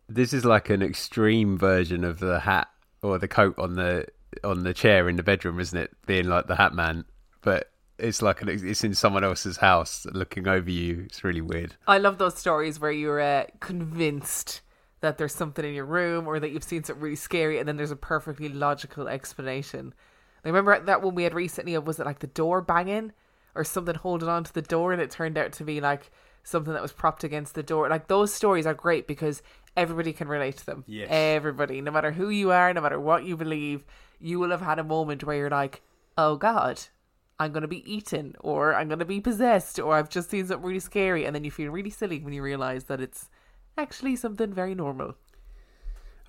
This 0.09 0.33
is 0.33 0.45
like 0.45 0.71
an 0.71 0.83
extreme 0.83 1.59
version 1.59 2.05
of 2.05 2.19
the 2.21 2.41
hat 2.41 2.69
or 3.03 3.19
the 3.19 3.29
coat 3.29 3.59
on 3.59 3.75
the 3.75 4.07
on 4.45 4.63
the 4.63 4.75
chair 4.75 5.09
in 5.09 5.17
the 5.17 5.23
bedroom, 5.23 5.59
isn't 5.61 5.79
it? 5.79 5.91
Being 6.07 6.29
like 6.29 6.47
the 6.47 6.57
Hat 6.57 6.75
Man, 6.75 7.05
but 7.43 7.71
it's 7.99 8.23
like 8.23 8.43
an, 8.43 8.49
it's 8.49 8.85
in 8.85 8.95
someone 8.95 9.25
else's 9.25 9.57
house 9.57 10.07
looking 10.13 10.47
over 10.47 10.71
you. 10.71 11.03
It's 11.07 11.25
really 11.25 11.41
weird. 11.41 11.75
I 11.87 11.99
love 11.99 12.19
those 12.19 12.37
stories 12.37 12.79
where 12.79 12.93
you're 12.93 13.21
uh, 13.21 13.47
convinced 13.61 14.61
that 15.01 15.19
there's 15.19 15.35
something 15.35 15.65
in 15.65 15.75
your 15.75 15.85
room 15.85 16.27
or 16.27 16.41
that 16.41 16.51
you've 16.51 16.65
seen 16.65 16.85
something 16.85 17.03
really 17.03 17.17
scary, 17.17 17.59
and 17.59 17.69
then 17.69 17.77
there's 17.77 17.91
a 17.91 17.97
perfectly 17.97 18.49
logical 18.49 19.09
explanation. 19.09 19.95
I 20.45 20.49
remember 20.49 20.79
that 20.79 21.03
one 21.03 21.15
we 21.15 21.25
had 21.25 21.35
recently 21.35 21.77
was 21.79 21.99
it 21.99 22.07
like 22.07 22.21
the 22.21 22.27
door 22.27 22.61
banging 22.61 23.13
or 23.55 23.65
something 23.65 23.95
holding 23.95 24.29
on 24.29 24.45
to 24.45 24.53
the 24.53 24.63
door, 24.63 24.93
and 24.93 25.03
it 25.03 25.11
turned 25.11 25.39
out 25.39 25.53
to 25.53 25.65
be 25.65 25.81
like 25.81 26.11
something 26.45 26.73
that 26.73 26.83
was 26.83 26.93
propped 26.93 27.25
against 27.25 27.55
the 27.55 27.63
door. 27.63 27.89
Like 27.89 28.09
those 28.09 28.33
stories 28.33 28.67
are 28.67 28.75
great 28.75 29.07
because 29.07 29.43
everybody 29.79 30.13
can 30.13 30.29
relate 30.29 30.59
to 30.59 30.67
them. 30.67 30.85
Yes. 30.87 31.09
Everybody, 31.11 31.81
no 31.81 31.91
matter 31.91 32.13
who 32.13 32.29
you 32.29 32.51
are, 32.51 32.75
no 32.75 32.81
matter 32.81 33.01
what 33.01 33.25
you 33.25 33.37
believe, 33.37 33.85
you 34.21 34.39
will 34.39 34.51
have 34.51 34.61
had 34.61 34.79
a 34.79 34.85
moment 34.85 35.25
where 35.25 35.37
you're 35.37 35.51
like, 35.51 35.81
oh 36.17 36.37
God, 36.37 36.81
I'm 37.39 37.53
going 37.53 37.63
to 37.63 37.69
be 37.69 37.91
eaten, 37.91 38.35
or 38.41 38.75
I'm 38.75 38.89
going 38.89 38.99
to 38.99 39.05
be 39.05 39.21
possessed, 39.21 39.79
or 39.79 39.95
I've 39.95 40.11
just 40.11 40.31
seen 40.31 40.47
something 40.47 40.67
really 40.67 40.81
scary. 40.81 41.25
And 41.25 41.35
then 41.35 41.45
you 41.45 41.53
feel 41.53 41.71
really 41.71 41.91
silly 41.91 42.19
when 42.19 42.33
you 42.33 42.43
realize 42.43 42.85
that 42.85 43.01
it's 43.01 43.31
actually 43.77 44.17
something 44.17 44.53
very 44.53 44.75
normal. 44.75 45.15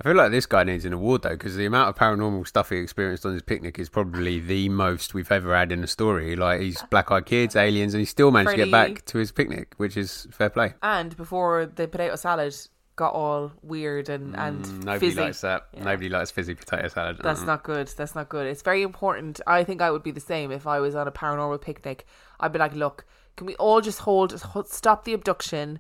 I 0.01 0.03
feel 0.07 0.15
like 0.15 0.31
this 0.31 0.45
guy 0.45 0.63
needs 0.63 0.85
an 0.85 0.93
award 0.93 1.23
though, 1.23 1.31
because 1.31 1.57
the 1.57 1.65
amount 1.65 1.89
of 1.89 1.95
paranormal 1.95 2.47
stuff 2.47 2.69
he 2.69 2.77
experienced 2.77 3.25
on 3.25 3.33
his 3.33 3.41
picnic 3.41 3.77
is 3.77 3.89
probably 3.89 4.39
the 4.39 4.69
most 4.69 5.13
we've 5.13 5.29
ever 5.29 5.53
had 5.53 5.73
in 5.73 5.83
a 5.83 5.88
story. 5.88 6.38
Like 6.38 6.62
he's 6.62 6.81
black 6.83 7.12
eyed 7.12 7.25
kids, 7.25 7.55
aliens, 7.57 7.93
and 7.93 7.99
he 7.99 8.05
still 8.05 8.31
managed 8.31 8.51
to 8.51 8.63
get 8.63 8.71
back 8.71 9.03
to 9.07 9.17
his 9.17 9.33
picnic, 9.33 9.73
which 9.75 9.97
is 9.97 10.25
fair 10.31 10.49
play. 10.49 10.75
And 10.81 11.17
before 11.17 11.65
the 11.65 11.85
potato 11.85 12.15
salad 12.15 12.55
got 13.03 13.13
all 13.13 13.51
weird 13.73 14.09
and 14.15 14.35
and 14.45 14.63
Mm, 14.65 14.83
Nobody 14.83 14.99
fizzy. 15.07 15.21
likes 15.21 15.41
that. 15.41 15.59
Yeah. 15.73 15.83
Nobody 15.89 16.09
likes 16.09 16.31
fizzy 16.31 16.53
potato 16.55 16.88
salad. 16.89 17.19
That's 17.23 17.41
Mm. 17.43 17.47
not 17.51 17.63
good. 17.63 17.88
That's 17.99 18.15
not 18.19 18.27
good. 18.29 18.45
It's 18.51 18.62
very 18.71 18.81
important. 18.83 19.39
I 19.47 19.63
think 19.63 19.81
I 19.81 19.89
would 19.93 20.03
be 20.03 20.12
the 20.12 20.25
same 20.33 20.51
if 20.51 20.65
I 20.67 20.79
was 20.85 20.93
on 20.95 21.07
a 21.07 21.12
paranormal 21.12 21.62
picnic. 21.62 22.05
I'd 22.41 22.51
be 22.51 22.59
like, 22.59 22.75
look, 22.75 23.05
can 23.38 23.47
we 23.47 23.55
all 23.55 23.79
just 23.89 23.99
hold, 24.07 24.29
stop 24.67 25.05
the 25.05 25.13
abduction? 25.13 25.79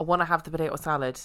I 0.00 0.02
want 0.04 0.20
to 0.22 0.26
have 0.26 0.42
the 0.42 0.50
potato 0.50 0.76
salad. 0.76 1.16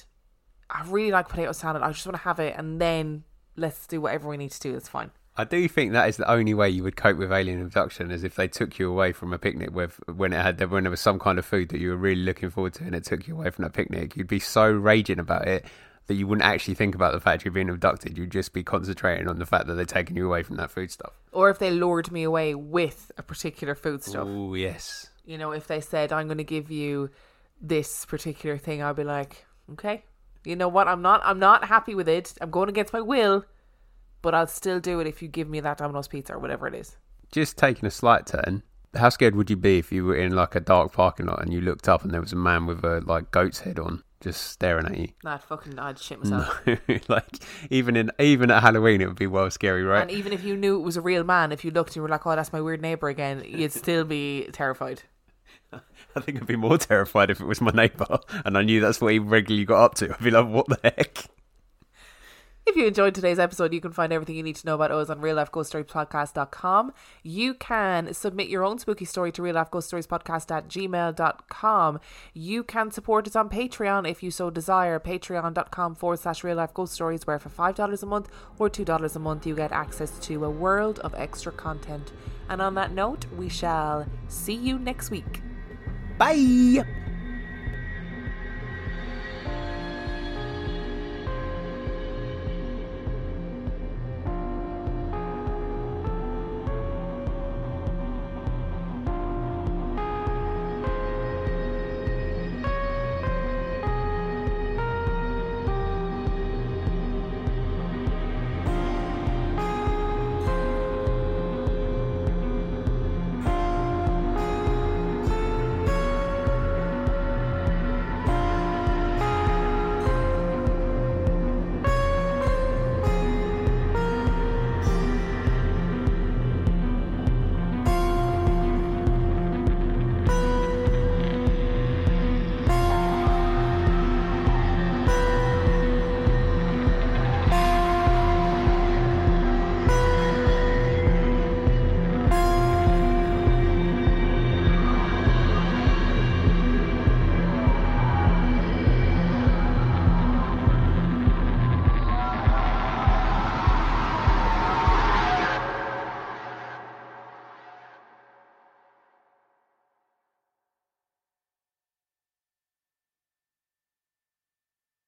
I 0.70 0.84
really 0.88 1.12
like 1.12 1.28
potato 1.30 1.52
salad. 1.52 1.82
I 1.84 1.92
just 1.92 2.06
want 2.08 2.18
to 2.18 2.24
have 2.24 2.40
it, 2.40 2.54
and 2.58 2.80
then 2.80 3.24
let's 3.56 3.86
do 3.88 4.02
whatever 4.02 4.30
we 4.30 4.38
need 4.38 4.52
to 4.52 4.60
do. 4.60 4.72
That's 4.74 4.90
fine. 4.90 5.12
I 5.36 5.46
do 5.46 5.68
think 5.68 5.94
that 5.94 6.10
is 6.10 6.18
the 6.18 6.30
only 6.30 6.54
way 6.54 6.70
you 6.70 6.84
would 6.84 6.96
cope 6.96 7.18
with 7.18 7.32
alien 7.32 7.62
abduction, 7.62 8.12
is 8.12 8.24
if 8.24 8.36
they 8.36 8.48
took 8.48 8.78
you 8.78 8.90
away 8.90 9.14
from 9.14 9.34
a 9.34 9.40
picnic 9.40 9.74
with 9.74 10.00
when 10.08 10.32
it 10.32 10.42
had 10.42 10.62
when 10.70 10.84
there 10.84 10.92
was 10.92 11.02
some 11.02 11.18
kind 11.18 11.40
of 11.40 11.46
food 11.46 11.70
that 11.70 11.80
you 11.80 11.90
were 11.90 11.98
really 11.98 12.22
looking 12.22 12.52
forward 12.52 12.74
to, 12.76 12.84
and 12.84 12.94
it 12.94 13.04
took 13.04 13.28
you 13.28 13.36
away 13.36 13.50
from 13.50 13.64
that 13.64 13.74
picnic. 13.74 14.16
You'd 14.16 14.28
be 14.28 14.40
so 14.40 14.70
raging 14.70 15.20
about 15.20 15.48
it 15.48 15.66
that 16.08 16.16
you 16.16 16.28
wouldn't 16.28 16.46
actually 16.46 16.76
think 16.76 16.94
about 16.94 17.14
the 17.14 17.20
fact 17.20 17.46
you're 17.46 17.52
being 17.52 17.70
abducted. 17.70 18.18
You'd 18.18 18.30
just 18.32 18.54
be 18.54 18.62
concentrating 18.62 19.28
on 19.28 19.40
the 19.40 19.46
fact 19.46 19.68
that 19.68 19.76
they're 19.76 19.86
taking 19.86 20.18
you 20.18 20.28
away 20.28 20.44
from 20.44 20.58
that 20.58 20.70
food 20.70 20.92
stuff. 20.92 21.14
Or 21.32 21.50
if 21.50 21.60
they 21.60 21.72
lured 21.72 22.12
me 22.12 22.24
away 22.24 22.54
with 22.54 23.10
a 23.18 23.24
particular 23.24 23.74
food 23.74 24.04
stuff. 24.04 24.28
Oh 24.28 24.54
yes, 24.54 25.10
You 25.26 25.38
know, 25.38 25.52
if 25.52 25.68
they 25.68 25.80
said, 25.80 26.12
I'm 26.12 26.28
going 26.28 26.38
to 26.40 26.44
give 26.44 26.70
you 26.70 27.10
this 27.62 28.06
particular 28.06 28.58
thing, 28.58 28.82
I'd 28.82 28.98
be 28.98 29.06
like, 29.06 29.46
okay, 29.72 30.04
you 30.44 30.56
know 30.56 30.68
what? 30.68 30.88
I'm 30.88 31.02
not, 31.02 31.22
I'm 31.24 31.40
not 31.40 31.66
happy 31.66 31.96
with 31.96 32.10
it. 32.10 32.34
I'm 32.42 32.52
going 32.52 32.68
against 32.70 32.92
my 32.92 33.02
will, 33.02 33.46
but 34.24 34.34
I'll 34.34 34.48
still 34.48 34.80
do 34.80 35.00
it 35.00 35.06
if 35.06 35.22
you 35.22 35.28
give 35.28 35.48
me 35.48 35.60
that 35.60 35.78
Domino's 35.78 36.08
pizza 36.08 36.34
or 36.34 36.40
whatever 36.40 36.66
it 36.68 36.74
is. 36.74 36.98
just 37.32 37.58
taking 37.58 37.86
a 37.86 37.92
slight 37.92 38.26
turn. 38.26 38.64
How 38.96 39.10
scared 39.10 39.36
would 39.36 39.50
you 39.50 39.56
be 39.56 39.78
if 39.80 39.92
you 39.92 40.06
were 40.06 40.16
in 40.16 40.36
like 40.36 40.56
a 40.56 40.60
dark 40.60 40.94
parking 40.94 41.26
lot 41.28 41.42
and 41.42 41.52
you 41.54 41.62
looked 41.62 41.88
up 41.90 42.04
and 42.04 42.12
there 42.12 42.22
was 42.22 42.32
a 42.32 42.36
man 42.36 42.66
with 42.68 42.84
a 42.84 43.02
like 43.02 43.32
goat's 43.32 43.62
head 43.62 43.80
on, 43.80 44.04
just 44.22 44.52
staring 44.52 44.86
at 44.86 44.96
you? 44.98 45.08
Nah, 45.24 45.38
fucking, 45.40 45.80
I'd 45.80 45.98
shit 45.98 46.24
myself. 46.24 46.62
like 47.10 47.26
even 47.72 47.96
in 47.96 48.12
even 48.20 48.52
at 48.52 48.62
Halloween, 48.62 49.02
it 49.02 49.08
would 49.08 49.18
be 49.18 49.26
well 49.28 49.50
scary, 49.50 49.84
right? 49.84 50.04
And 50.04 50.12
even 50.12 50.32
if 50.32 50.44
you 50.44 50.56
knew 50.56 50.76
it 50.76 50.84
was 50.84 50.96
a 50.96 51.02
real 51.02 51.24
man, 51.24 51.52
if 51.52 51.66
you 51.66 51.72
looked 51.72 51.90
and 51.92 51.96
you 51.98 52.02
were 52.04 52.08
like, 52.08 52.26
oh, 52.28 52.36
that's 52.36 52.54
my 52.54 52.62
weird 52.62 52.82
neighbour 52.84 53.10
again, 53.10 53.44
you'd 53.46 53.72
still 53.74 54.04
be 54.06 54.48
terrified. 54.54 55.02
I 56.16 56.20
think 56.20 56.38
I'd 56.40 56.46
be 56.46 56.56
more 56.56 56.78
terrified 56.78 57.32
if 57.32 57.42
it 57.42 57.48
was 57.48 57.62
my 57.62 57.72
neighbour 57.72 58.20
and 58.46 58.56
I 58.56 58.62
knew 58.62 58.80
that's 58.80 59.02
what 59.02 59.12
he 59.12 59.18
regularly 59.18 59.66
got 59.66 59.84
up 59.84 59.96
to. 59.96 60.14
I'd 60.14 60.24
be 60.24 60.30
like, 60.30 60.48
what 60.48 60.68
the 60.68 60.80
heck? 60.84 61.26
If 62.66 62.78
you 62.78 62.88
enjoyed 62.88 63.14
today's 63.14 63.40
episode, 63.40 63.74
you 63.74 63.82
can 63.82 63.92
find 63.92 64.14
everything 64.14 64.38
you 64.38 64.44
need 64.44 64.56
to 64.56 64.66
know 64.66 64.76
about 64.76 64.92
us 64.92 65.10
on 65.10 65.20
reallifeghoststoriespodcast.com. 65.20 66.94
You 67.22 67.54
can 67.56 68.14
submit 68.14 68.48
your 68.48 68.64
own 68.64 68.80
spooky 68.80 69.04
story 69.04 69.34
to 69.34 69.42
reallifeghoststoriespodcast 69.42 70.50
at 70.50 70.70
gmail.com. 70.70 72.00
You 72.34 72.64
can 72.64 72.90
support 72.92 73.28
us 73.28 73.36
on 73.36 73.50
Patreon 73.50 74.10
if 74.10 74.24
you 74.24 74.32
so 74.32 74.50
desire. 74.50 74.98
Patreon.com 74.98 75.96
forward 75.96 76.20
slash 76.20 76.44
real 76.44 76.56
life 76.56 76.74
ghost 76.74 76.94
stories, 76.94 77.28
where 77.28 77.38
for 77.38 77.50
$5 77.50 78.02
a 78.02 78.06
month 78.06 78.30
or 78.58 78.70
$2 78.70 79.16
a 79.16 79.20
month, 79.20 79.46
you 79.46 79.56
get 79.56 79.74
access 79.74 80.18
to 80.20 80.46
a 80.46 80.50
world 80.50 81.00
of 81.00 81.14
extra 81.16 81.52
content. 81.52 82.14
And 82.50 82.62
on 82.62 82.76
that 82.76 82.94
note, 82.94 83.26
we 83.38 83.50
shall 83.50 84.08
see 84.30 84.56
you 84.56 84.80
next 84.80 85.12
week. 85.12 85.42
Bye. 86.18 86.86